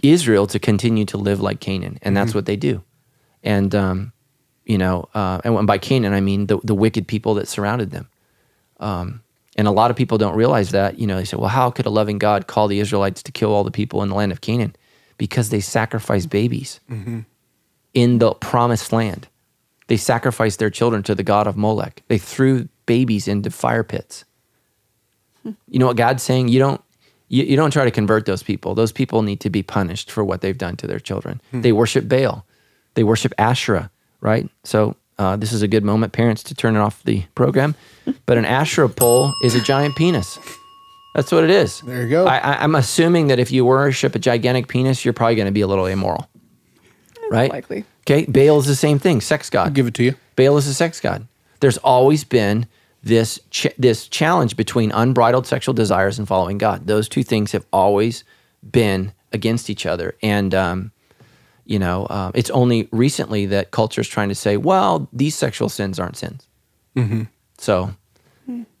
[0.00, 1.98] Israel to continue to live like Canaan.
[2.02, 2.84] And that's what they do.
[3.42, 4.12] And, um,
[4.64, 8.08] you know, uh, and by Canaan, I mean the, the wicked people that surrounded them.
[8.78, 9.22] Um,
[9.56, 11.00] and a lot of people don't realize that.
[11.00, 13.52] You know, they say, well, how could a loving God call the Israelites to kill
[13.52, 14.76] all the people in the land of Canaan?
[15.16, 16.78] Because they sacrificed babies
[17.92, 19.26] in the promised land.
[19.88, 22.02] They sacrificed their children to the god of Molech.
[22.08, 24.24] They threw babies into fire pits.
[25.44, 26.48] You know what God's saying?
[26.48, 26.80] You don't
[27.28, 28.74] you, you don't try to convert those people.
[28.74, 31.40] Those people need to be punished for what they've done to their children.
[31.52, 32.46] They worship Baal.
[32.94, 34.48] They worship Asherah, right?
[34.64, 37.74] So uh, this is a good moment, parents, to turn off the program.
[38.24, 40.38] But an Asherah pole is a giant penis.
[41.14, 41.82] That's what it is.
[41.82, 42.26] There you go.
[42.26, 45.52] I, I, I'm assuming that if you worship a gigantic penis, you're probably going to
[45.52, 46.26] be a little immoral,
[47.30, 47.50] right?
[47.50, 47.84] likely.
[48.02, 49.68] Okay, Baal is the same thing, sex god.
[49.68, 50.14] I'll give it to you.
[50.36, 51.26] Baal is a sex god.
[51.60, 52.66] There's always been
[53.02, 56.86] this ch- this challenge between unbridled sexual desires and following God.
[56.86, 58.24] Those two things have always
[58.68, 60.92] been against each other, and um,
[61.64, 65.68] you know, um, it's only recently that culture is trying to say, well, these sexual
[65.68, 66.46] sins aren't sins.
[67.58, 67.94] So,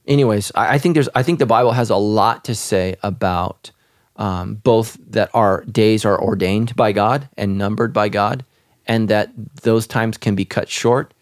[0.06, 3.70] anyways, I, I think there's I think the Bible has a lot to say about
[4.18, 8.44] um, both that our days are ordained by God and numbered by God,
[8.86, 9.30] and that
[9.62, 11.14] those times can be cut short,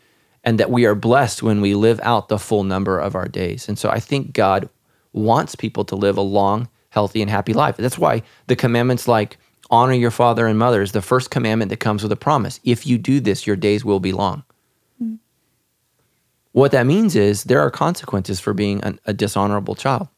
[0.43, 3.69] and that we are blessed when we live out the full number of our days.
[3.69, 4.69] And so I think God
[5.13, 7.77] wants people to live a long, healthy, and happy life.
[7.77, 9.39] That's why the commandments like
[9.71, 12.61] honor your father and mother is the first commandment that comes with a promise.
[12.65, 14.45] If you do this, your days will be long.
[16.53, 20.09] What that means is there are consequences for being an, a dishonorable child.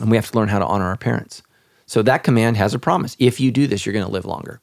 [0.00, 1.42] And we have to learn how to honor our parents.
[1.86, 3.16] So that command has a promise.
[3.18, 4.60] If you do this, you're going to live longer.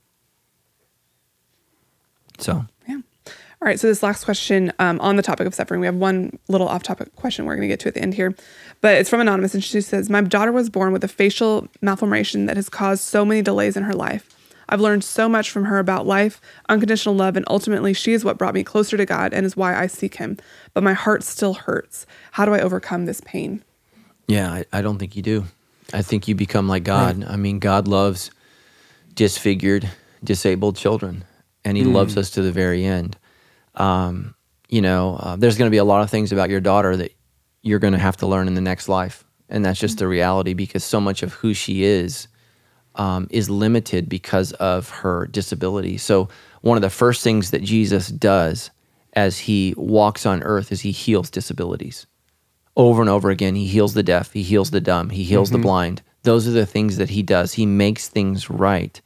[2.38, 3.00] So, Yeah.
[3.62, 6.38] All right, so this last question um, on the topic of suffering, we have one
[6.50, 8.36] little off topic question we're going to get to at the end here,
[8.82, 12.46] but it's from Anonymous, and she says, My daughter was born with a facial malformation
[12.48, 14.30] that has caused so many delays in her life.
[14.68, 18.38] I've learned so much from her about life, unconditional love, and ultimately she is what
[18.38, 20.38] brought me closer to God and is why I seek Him.
[20.74, 22.06] But my heart still hurts.
[22.32, 23.64] How do I overcome this pain?
[24.28, 25.46] Yeah, I, I don't think you do.
[25.92, 27.24] I think you become like God.
[27.28, 28.32] I mean, God loves
[29.14, 29.90] disfigured,
[30.24, 31.26] disabled children,
[31.66, 33.18] and He loves us to the very end.
[33.76, 34.36] Um,
[34.70, 37.14] you know, uh, there's going to be a lot of things about your daughter that
[37.62, 40.54] you're going to have to learn in the next life, and that's just the reality
[40.54, 42.28] because so much of who she is
[42.96, 45.98] um, is limited because of her disability.
[45.98, 46.30] So,
[46.62, 48.72] one of the first things that Jesus does
[49.14, 52.06] as he walks on earth is he heals disabilities.
[52.76, 55.60] Over and over again, he heals the deaf, he heals the dumb, he heals the
[55.60, 56.02] blind.
[56.24, 57.54] Those are the things that he does.
[57.54, 59.00] He makes things right.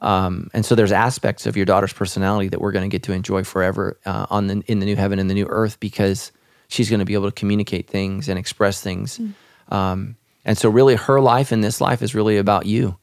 [0.00, 3.12] Um, and so there's aspects of your daughter's personality that we're going to get to
[3.12, 6.32] enjoy forever uh, on the, in the new heaven and the new earth because
[6.66, 9.20] she's going to be able to communicate things and express things.
[9.68, 12.98] Um, and so, really, her life in this life is really about you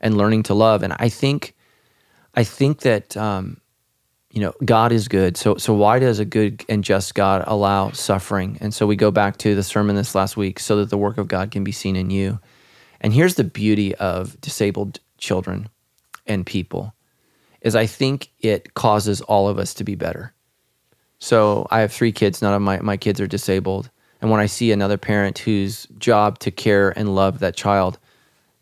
[0.00, 0.82] and learning to love.
[0.82, 1.54] And I think,
[2.34, 3.59] I think that um,
[4.30, 5.36] you know God is good.
[5.36, 8.58] So, so why does a good and just God allow suffering?
[8.60, 11.18] And so we go back to the sermon this last week, so that the work
[11.18, 12.38] of God can be seen in you.
[13.00, 15.68] And here's the beauty of disabled children
[16.26, 16.94] and people
[17.60, 20.32] is I think it causes all of us to be better.
[21.18, 22.40] So I have three kids.
[22.40, 23.90] None of my, my kids are disabled.
[24.22, 27.98] And when I see another parent whose job to care and love that child,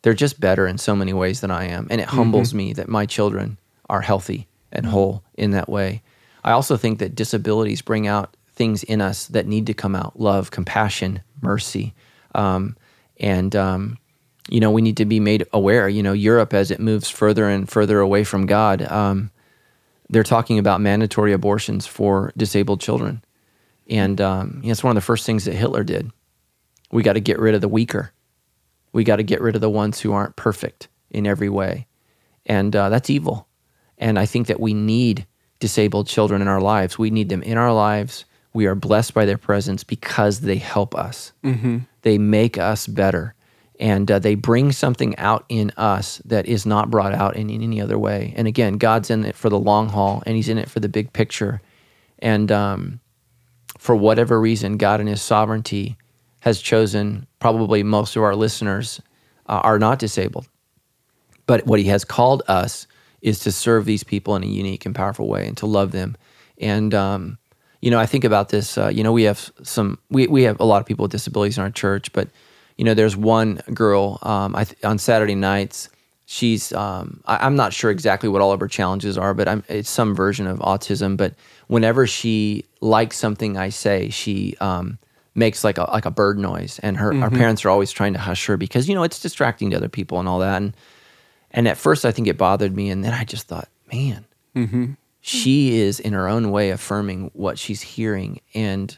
[0.02, 1.86] they're just better in so many ways than I am.
[1.90, 2.16] And it mm-hmm.
[2.16, 3.58] humbles me that my children
[3.88, 6.02] are healthy and whole in that way.
[6.44, 10.18] I also think that disabilities bring out things in us that need to come out
[10.18, 11.94] love, compassion, mercy.
[12.34, 12.76] Um,
[13.18, 13.98] and, um,
[14.48, 15.88] you know, we need to be made aware.
[15.88, 19.30] You know, Europe, as it moves further and further away from God, um,
[20.10, 23.22] they're talking about mandatory abortions for disabled children.
[23.88, 26.10] And um, you know, it's one of the first things that Hitler did.
[26.90, 28.12] We got to get rid of the weaker.
[28.92, 31.86] We got to get rid of the ones who aren't perfect in every way.
[32.46, 33.47] And uh, that's evil.
[33.98, 35.26] And I think that we need
[35.60, 36.98] disabled children in our lives.
[36.98, 38.24] We need them in our lives.
[38.52, 41.32] We are blessed by their presence because they help us.
[42.02, 43.34] They make us better.
[43.80, 47.62] And uh, they bring something out in us that is not brought out in, in
[47.62, 48.32] any other way.
[48.36, 50.88] And again, God's in it for the long haul and He's in it for the
[50.88, 51.60] big picture.
[52.18, 53.00] And um,
[53.78, 55.96] for whatever reason, God in His sovereignty
[56.40, 59.00] has chosen, probably most of our listeners
[59.48, 60.48] uh, are not disabled.
[61.46, 62.86] But what he has called us
[63.22, 66.16] is to serve these people in a unique and powerful way and to love them.
[66.60, 67.38] And, um,
[67.80, 70.58] you know, I think about this, uh, you know, we have some, we, we have
[70.60, 72.28] a lot of people with disabilities in our church, but,
[72.76, 75.88] you know, there's one girl um, I th- on Saturday nights.
[76.26, 79.64] She's, um, I, I'm not sure exactly what all of her challenges are, but I'm,
[79.68, 81.16] it's some version of autism.
[81.16, 81.34] But
[81.68, 84.98] whenever she likes something I say, she um,
[85.34, 88.18] makes like a like a bird noise, and her our parents are always trying to
[88.18, 90.60] hush her because you know it's distracting to other people and all that.
[90.60, 90.74] And
[91.50, 94.24] and at first, I think it bothered me, and then I just thought, man,
[94.54, 94.92] mm-hmm.
[95.20, 98.96] she is in her own way affirming what she's hearing, and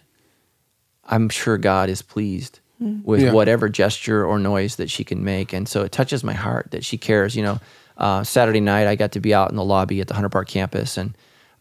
[1.05, 3.01] I'm sure God is pleased hmm.
[3.03, 3.33] with Yeah.
[3.33, 6.85] whatever gesture or noise that she can make, and so it touches my heart that
[6.85, 7.37] she cares.
[7.37, 7.61] You know,
[7.97, 10.49] uh, Saturday night I got to be out in the lobby at the Hunter Park
[10.49, 11.17] campus, and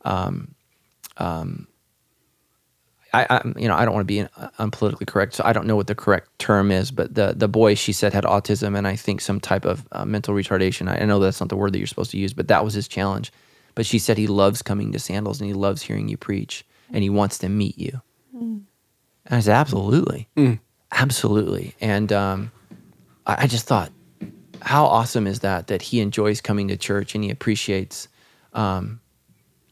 [0.05, 0.55] um,
[1.17, 1.67] um,
[3.13, 5.67] I, I you know I don't want to be uh, unpolitically correct, so I don't
[5.67, 6.91] know what the correct term is.
[6.91, 10.05] But the the boy she said had autism and I think some type of uh,
[10.05, 10.89] mental retardation.
[10.89, 12.73] I, I know that's not the word that you're supposed to use, but that was
[12.73, 13.31] his challenge.
[13.75, 17.03] But she said he loves coming to Sandals and he loves hearing you preach and
[17.03, 18.01] he wants to meet you.
[19.25, 20.27] And I said absolutely,
[20.91, 21.75] absolutely.
[21.81, 22.51] And um,
[23.25, 23.91] I, I just thought,
[24.61, 25.67] how awesome is that?
[25.67, 28.07] That he enjoys coming to church and he appreciates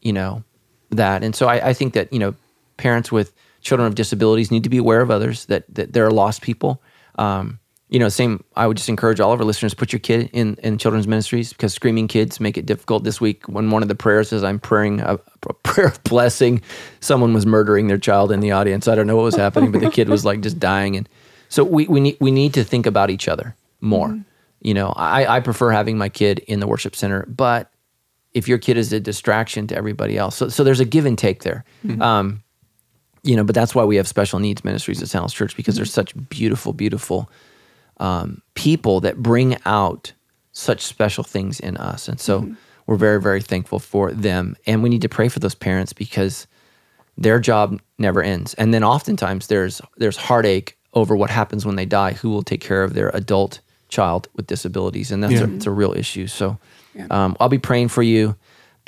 [0.02, 0.42] you know
[0.90, 2.34] that and so I, I think that you know
[2.78, 6.10] parents with children with disabilities need to be aware of others that that there are
[6.10, 6.82] lost people.
[7.16, 7.58] Um,
[7.88, 10.56] you know same i would just encourage all of our listeners put your kid in
[10.62, 13.04] in children's ministries because screaming kids make it difficult.
[13.04, 15.18] This week when one of the prayers is i'm praying a,
[15.48, 16.62] a prayer of blessing
[17.00, 18.88] someone was murdering their child in the audience.
[18.88, 20.96] I don't know what was happening but the kid was like just dying.
[20.96, 21.08] And
[21.48, 24.18] so we, we need we need to think about each other more.
[24.60, 27.70] You know I, I prefer having my kid in the worship center but
[28.34, 30.36] if your kid is a distraction to everybody else.
[30.36, 31.64] So, so there's a give and take there.
[32.02, 32.42] Um,
[33.22, 35.92] you know, but that's why we have special needs ministries at Sandals Church because there's
[35.92, 37.30] such beautiful, beautiful
[37.98, 40.12] um, people that bring out
[40.52, 42.08] such special things in us.
[42.08, 42.54] And so
[42.86, 44.56] we're very, very thankful for them.
[44.66, 46.46] And we need to pray for those parents because
[47.16, 48.54] their job never ends.
[48.54, 52.12] And then oftentimes there's there's heartache over what happens when they die.
[52.12, 55.10] Who will take care of their adult child with disabilities?
[55.10, 56.26] And that's a, it's a real issue.
[56.26, 56.58] So
[57.10, 58.36] um, I'll be praying for you.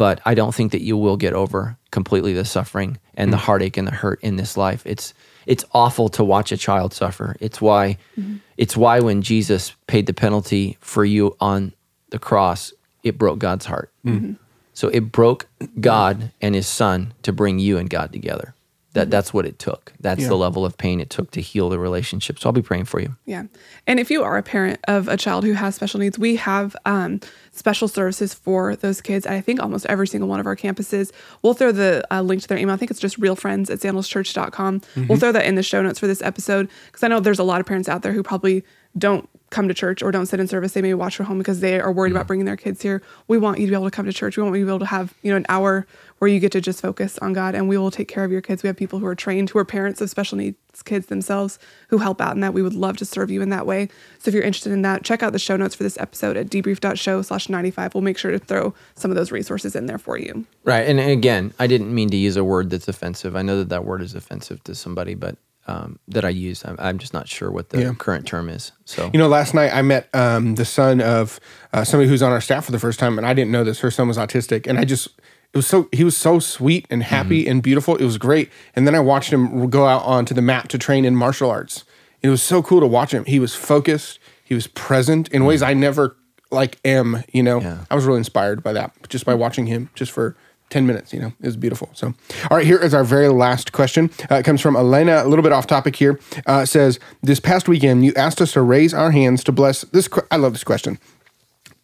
[0.00, 3.40] But I don't think that you will get over completely the suffering and the mm.
[3.40, 4.82] heartache and the hurt in this life.
[4.86, 5.12] It's
[5.44, 7.36] it's awful to watch a child suffer.
[7.38, 8.36] It's why mm-hmm.
[8.56, 11.74] it's why when Jesus paid the penalty for you on
[12.08, 12.72] the cross,
[13.02, 13.92] it broke God's heart.
[14.06, 14.32] Mm-hmm.
[14.72, 15.48] So it broke
[15.78, 18.54] God and his son to bring you and God together.
[18.92, 19.92] That that's what it took.
[20.00, 22.40] That's the level of pain it took to heal the relationship.
[22.40, 23.14] So I'll be praying for you.
[23.24, 23.44] Yeah.
[23.86, 26.74] And if you are a parent of a child who has special needs, we have
[26.86, 27.20] um,
[27.52, 29.26] special services for those kids.
[29.26, 31.12] I think almost every single one of our campuses.
[31.42, 32.74] We'll throw the uh, link to their email.
[32.74, 34.82] I think it's just realfriends at sandalschurch.com.
[35.08, 37.44] We'll throw that in the show notes for this episode because I know there's a
[37.44, 38.64] lot of parents out there who probably
[38.98, 40.72] don't come to church or don't sit in service.
[40.72, 43.02] They may watch from home because they are worried about bringing their kids here.
[43.28, 44.36] We want you to be able to come to church.
[44.36, 45.86] We want you to be able to have, you know, an hour
[46.18, 48.40] where you get to just focus on God and we will take care of your
[48.40, 48.62] kids.
[48.62, 51.98] We have people who are trained, who are parents of special needs kids themselves who
[51.98, 52.54] help out in that.
[52.54, 53.88] We would love to serve you in that way.
[54.18, 56.46] So if you're interested in that, check out the show notes for this episode at
[56.48, 57.94] debrief.show slash 95.
[57.94, 60.46] We'll make sure to throw some of those resources in there for you.
[60.64, 60.86] Right.
[60.86, 63.36] And again, I didn't mean to use a word that's offensive.
[63.36, 65.36] I know that that word is offensive to somebody, but
[65.66, 67.92] um, that I use, I'm, I'm just not sure what the Yeah.
[67.94, 68.72] current term is.
[68.84, 71.38] So You know, last night I met um, the son of
[71.72, 73.80] uh, somebody who's on our staff for the first time, and I didn't know this.
[73.80, 75.08] Her son was autistic, and I just
[75.52, 77.96] it was so he was so sweet and happy and beautiful.
[77.96, 78.50] It was great.
[78.74, 81.84] And then I watched him go out onto the mat to train in martial arts.
[82.22, 83.24] It was so cool to watch him.
[83.24, 84.18] He was focused.
[84.44, 86.16] He was present in ways I never
[86.50, 87.22] like am.
[87.32, 87.84] You know, Yeah.
[87.90, 90.36] I was really inspired by that just by watching him just for.
[90.70, 91.90] 10 minutes, you know, it was beautiful.
[91.94, 92.14] So,
[92.50, 94.10] all right, here is our very last question.
[94.30, 96.18] Uh, it comes from Elena, a little bit off topic here.
[96.46, 100.08] Uh, says, This past weekend, you asked us to raise our hands to bless this.
[100.08, 100.98] que- I love this question.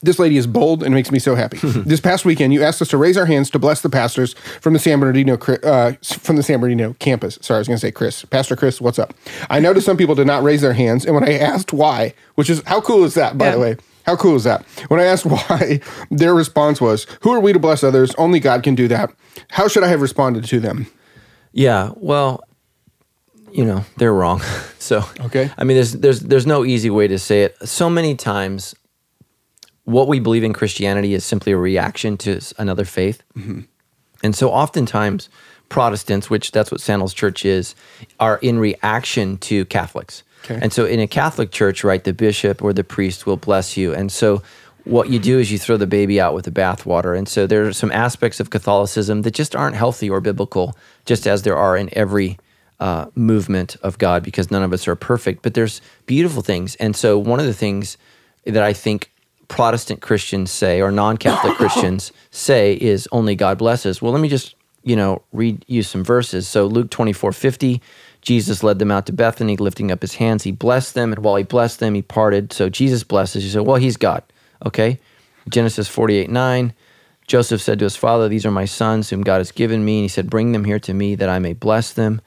[0.02, 1.58] This lady is bold and makes me so happy.
[1.62, 4.72] this past weekend, you asked us to raise our hands to bless the pastors from
[4.74, 7.38] the San Bernardino uh, from the San Bernardino campus.
[7.40, 8.24] Sorry, I was going to say Chris.
[8.26, 9.14] Pastor Chris, what's up?
[9.50, 12.50] I noticed some people did not raise their hands, and when I asked why, which
[12.50, 13.50] is how cool is that, by Yeah.
[13.52, 13.76] the way?
[14.06, 14.64] How cool is that?
[14.88, 15.80] When I asked why,
[16.10, 18.14] their response was, "Who are we to bless others?
[18.16, 19.12] Only God can do that."
[19.50, 20.86] How should I have responded to them?
[21.52, 22.44] Yeah, well,
[23.52, 24.40] you know, they're wrong.
[24.78, 25.50] So, Okay.
[25.58, 27.56] I mean, there's there's there's no easy way to say it.
[27.68, 28.72] So many times,
[29.82, 33.62] what we believe in Christianity is simply a reaction to another faith, mm-hmm.
[34.22, 35.28] and so oftentimes
[35.68, 37.74] Protestants, which that's what Sandals Church is,
[38.20, 40.22] are in reaction to Catholics.
[40.48, 40.58] Okay.
[40.62, 43.94] And so, in a Catholic church, right, the bishop or the priest will bless you,
[43.94, 44.42] and so.
[44.84, 47.18] What you do is you throw the baby out with the bathwater.
[47.18, 51.26] And so there are some aspects of Catholicism that just aren't healthy or biblical, just
[51.26, 52.38] as there are in every
[52.78, 56.74] uh, movement of God because none of us are perfect, but there's beautiful things.
[56.76, 57.96] And so, one of the things
[58.44, 59.10] that I think
[59.48, 64.02] Protestant Christians say or non Catholic Christians say is only God blesses.
[64.02, 66.46] Well, let me just, you know, read you some verses.
[66.48, 67.80] So, Luke 24 50,
[68.26, 70.42] Jesus led them out to Bethany, lifting up his hands.
[70.42, 72.52] He blessed them, and while he blessed them, he parted.
[72.52, 73.44] So, Jesus blesses.
[73.44, 74.24] You say, well, he's God.
[74.66, 74.98] Okay.
[75.48, 76.74] Genesis 48 9.
[77.28, 79.98] Joseph said to his father, These are my sons whom God has given me.
[79.98, 82.20] And he said, Bring them here to me that I may bless them.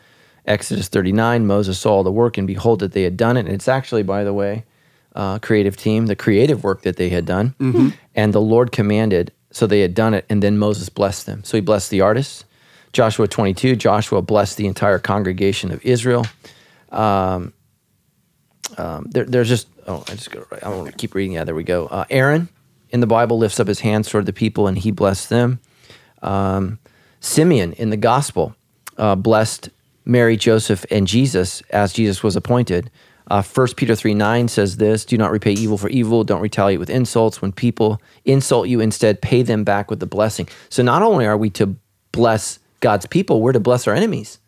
[0.46, 3.42] Exodus 39, Moses saw all the work and behold that they had done it.
[3.42, 4.64] And it's actually, by the way,
[5.16, 7.56] uh, creative team, the creative work that they had done.
[8.16, 10.26] And the Lord commanded, so they had done it.
[10.30, 11.44] And then Moses blessed them.
[11.44, 12.46] So he blessed the artists.
[12.94, 16.26] Joshua 22, Joshua blessed the entire congregation of Israel.
[16.92, 17.54] Um,
[19.12, 20.64] there, there's just, oh, I just go, right.
[20.64, 21.34] I want to keep reading.
[21.34, 21.88] Yeah, there we go.
[21.88, 22.50] Uh, Aaron
[22.90, 25.60] in the Bible lifts up his hands toward the people and he blessed them.
[26.22, 26.80] Um,
[27.20, 28.56] Simeon in the gospel
[28.98, 29.70] uh, blessed
[30.06, 32.90] Mary, Joseph, and Jesus as Jesus was appointed.
[33.30, 36.24] Uh, 1 Peter 3 9 says this Do not repay evil for evil.
[36.24, 37.42] Don't retaliate with insults.
[37.42, 40.48] When people insult you, instead pay them back with the blessing.
[40.70, 41.76] So not only are we to
[42.12, 44.40] bless God's people, we're to bless our enemies.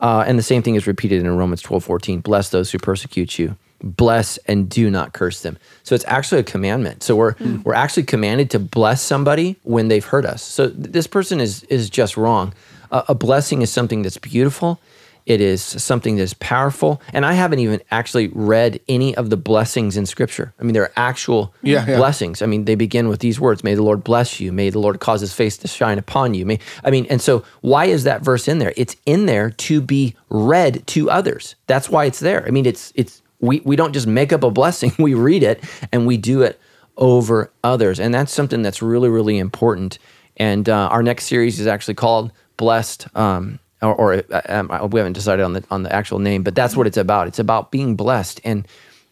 [0.00, 2.20] Uh, and the same thing is repeated in Romans 12 14.
[2.20, 3.56] Bless those who persecute you.
[3.82, 5.56] Bless and do not curse them.
[5.82, 7.02] So it's actually a commandment.
[7.02, 10.42] So we're we're actually commanded to bless somebody when they've hurt us.
[10.42, 12.54] So th- this person is is just wrong.
[12.90, 14.80] Uh, a blessing is something that's beautiful.
[15.28, 17.02] It is something that's powerful.
[17.12, 20.54] And I haven't even actually read any of the blessings in Scripture.
[20.58, 21.96] I mean, there are actual Yeah, yeah.
[21.98, 22.40] blessings.
[22.40, 24.52] I mean, they begin with these words: "May the Lord bless you.
[24.52, 27.44] May the Lord cause His face to shine upon you." May I mean, and so
[27.60, 28.72] why is that verse in there?
[28.76, 31.56] It's in there to be read to others.
[31.66, 32.46] That's why it's there.
[32.46, 34.92] I mean, it's it's we we don't just make up a blessing.
[34.98, 35.62] We read it
[35.92, 36.58] and we do it
[36.96, 39.98] over others, and that's something that's really really important.
[40.38, 45.00] And uh, our next series is actually called "Blessed." Um, or, or uh, um, we
[45.00, 47.26] haven't decided on the on the actual name, but that's what it's about.
[47.26, 48.66] It's about being blessed, and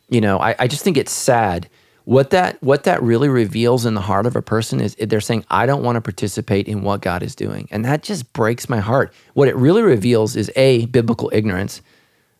[0.09, 1.69] you know, I, I just think it's sad
[2.07, 5.45] what that what that really reveals in the heart of a person is they're saying
[5.51, 8.79] I don't want to participate in what God is doing, and that just breaks my
[8.79, 9.12] heart.
[9.35, 11.83] What it really reveals is a biblical ignorance,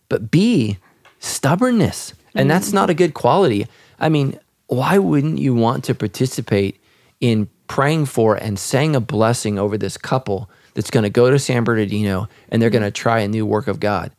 [0.09, 0.79] but b
[1.19, 3.67] stubbornness, and that's not a good quality.
[3.99, 6.81] I mean, why wouldn't you want to participate
[7.21, 11.39] in praying for and saying a blessing over this couple that's going to go to
[11.39, 14.13] San Bernardino and they're going to try a new work of God.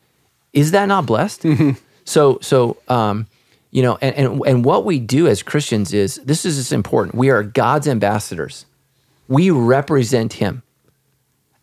[0.52, 1.46] Is that not blessed?
[2.08, 3.28] So, so, um,
[3.70, 7.16] you know, and, and, and what we do as Christians is this is just important.
[7.16, 8.66] We are God's ambassadors.
[9.28, 10.64] We represent him.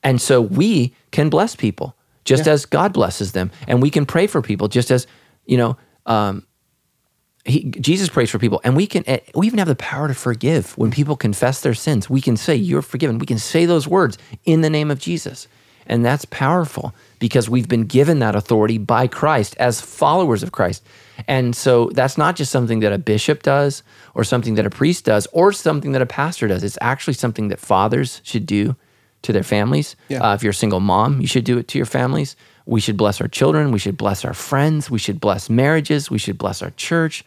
[0.03, 3.51] And so we can bless people just as God blesses them.
[3.67, 5.07] And we can pray for people just as,
[5.47, 6.47] you know, um,
[7.45, 10.15] he, Jesus prays for people, and we can eh, we even have the power to
[10.15, 12.09] forgive when people confess their sins.
[12.09, 15.47] We can say, "You're forgiven." We can say those words in the name of Jesus,
[15.87, 20.83] and that's powerful because we've been given that authority by Christ as followers of Christ.
[21.29, 23.83] And so that's not just something that a bishop does,
[24.15, 26.65] or something that a priest does, or something that a pastor does.
[26.65, 28.75] It's actually something that fathers should do
[29.23, 29.97] to their families.
[30.09, 30.23] Yeah.
[30.23, 32.37] Uh, if you're a single mom, you should do it to your families.
[32.67, 33.73] We should bless our children.
[33.73, 34.91] We should bless our friends.
[34.91, 36.11] We should bless marriages.
[36.11, 37.25] We should bless our church.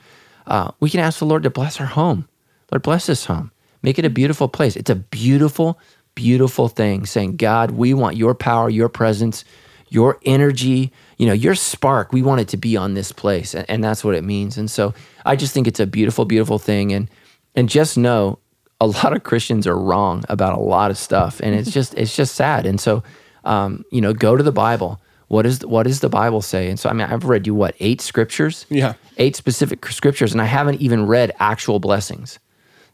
[0.48, 2.28] Uh, we can ask the Lord to bless our home.
[2.72, 3.52] Lord, bless this home.
[3.84, 4.76] Make it a beautiful place.
[4.76, 5.80] It's a beautiful,
[6.16, 9.46] beautiful thing saying, God, we want your power, your presence,
[9.90, 12.12] your energy, you know, your spark.
[12.12, 13.54] We want it to be on this place.
[13.54, 14.58] And, and that's what it means.
[14.58, 14.94] And so
[15.26, 16.92] I just think it's a beautiful, beautiful thing.
[16.92, 17.10] And
[17.56, 18.40] and just know
[18.82, 21.40] a lot of Christians are wrong about a lot of stuff.
[21.42, 22.66] And it's just it's just sad.
[22.66, 23.04] And so
[23.44, 25.00] um, you know, go to the Bible.
[25.28, 26.70] What is what does the Bible say?
[26.70, 28.94] And so I mean, I've read you what eight scriptures, Yeah.
[29.18, 32.40] eight specific scriptures, and I haven't even read actual blessings.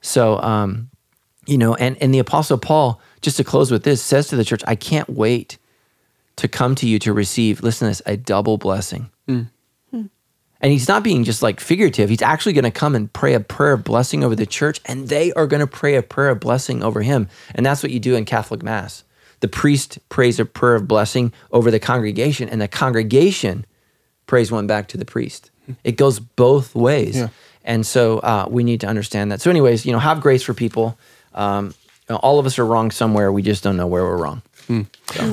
[0.01, 0.89] So, um,
[1.45, 4.43] you know, and and the Apostle Paul, just to close with this, says to the
[4.43, 5.57] church, "I can't wait
[6.37, 7.61] to come to you to receive.
[7.61, 9.09] Listen to this, a double blessing."
[10.61, 12.09] And he's not being just like figurative.
[12.09, 15.09] He's actually going to come and pray a prayer of blessing over the church, and
[15.09, 17.27] they are going to pray a prayer of blessing over him.
[17.53, 19.03] And that's what you do in Catholic Mass.
[19.43, 23.65] The priest prays a prayer of blessing over the congregation, and the congregation
[24.25, 25.51] prays one back to the priest.
[25.83, 27.17] It goes both ways.
[27.17, 27.27] Yeah.
[27.65, 29.41] And so uh, we need to understand that.
[29.41, 30.97] So, anyways, you know, have grace for people.
[31.33, 31.73] Um,
[32.09, 33.33] all of us are wrong somewhere.
[33.33, 34.43] We just don't know where we're wrong.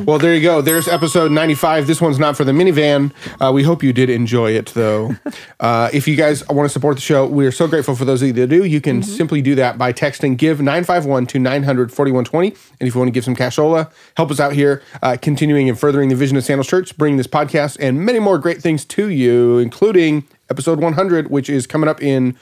[0.05, 0.61] Well, there you go.
[0.61, 1.87] There's episode 95.
[1.87, 3.13] This one's not for the minivan.
[3.41, 5.17] Uh, we hope you did enjoy it, though.
[5.61, 8.23] uh, if you guys want to support the show, we are so grateful for those
[8.23, 8.65] of you that do.
[8.65, 12.49] You can simply do that by texting give 951 to 900 4120.
[12.81, 15.79] And if you want to give some cashola, help us out here, uh, continuing and
[15.79, 19.09] furthering the vision of Sandals Church, bringing this podcast and many more great things to
[19.09, 22.37] you, including episode 100, which is coming up in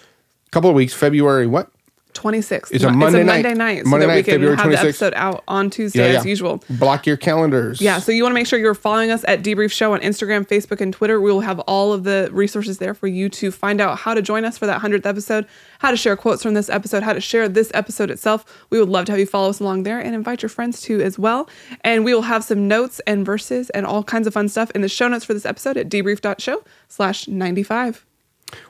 [0.47, 1.71] a couple of weeks, February what?
[2.19, 2.69] 26th.
[2.73, 3.43] It's a Monday night.
[3.43, 6.25] Monday night, so Monday that we can February have the episode out on Tuesday as
[6.25, 6.63] usual.
[6.71, 7.81] Block your calendars.
[7.81, 10.47] Yeah, so you want to make sure you're following us at Debrief Show on Instagram,
[10.47, 11.21] Facebook, and Twitter.
[11.21, 14.23] We will have all of the resources there for you to find out how to
[14.23, 15.47] join us for that 100th episode,
[15.79, 18.45] how to share quotes from this episode, how to share this episode itself.
[18.71, 21.01] We would love to have you follow us along there and invite your friends to
[21.01, 21.49] as well.
[21.83, 24.81] And we will have some notes and verses and all kinds of fun stuff in
[24.81, 28.05] the show notes for this episode at debrief.show slash 95.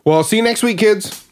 [0.05, 1.28] Well, see you next week, kids.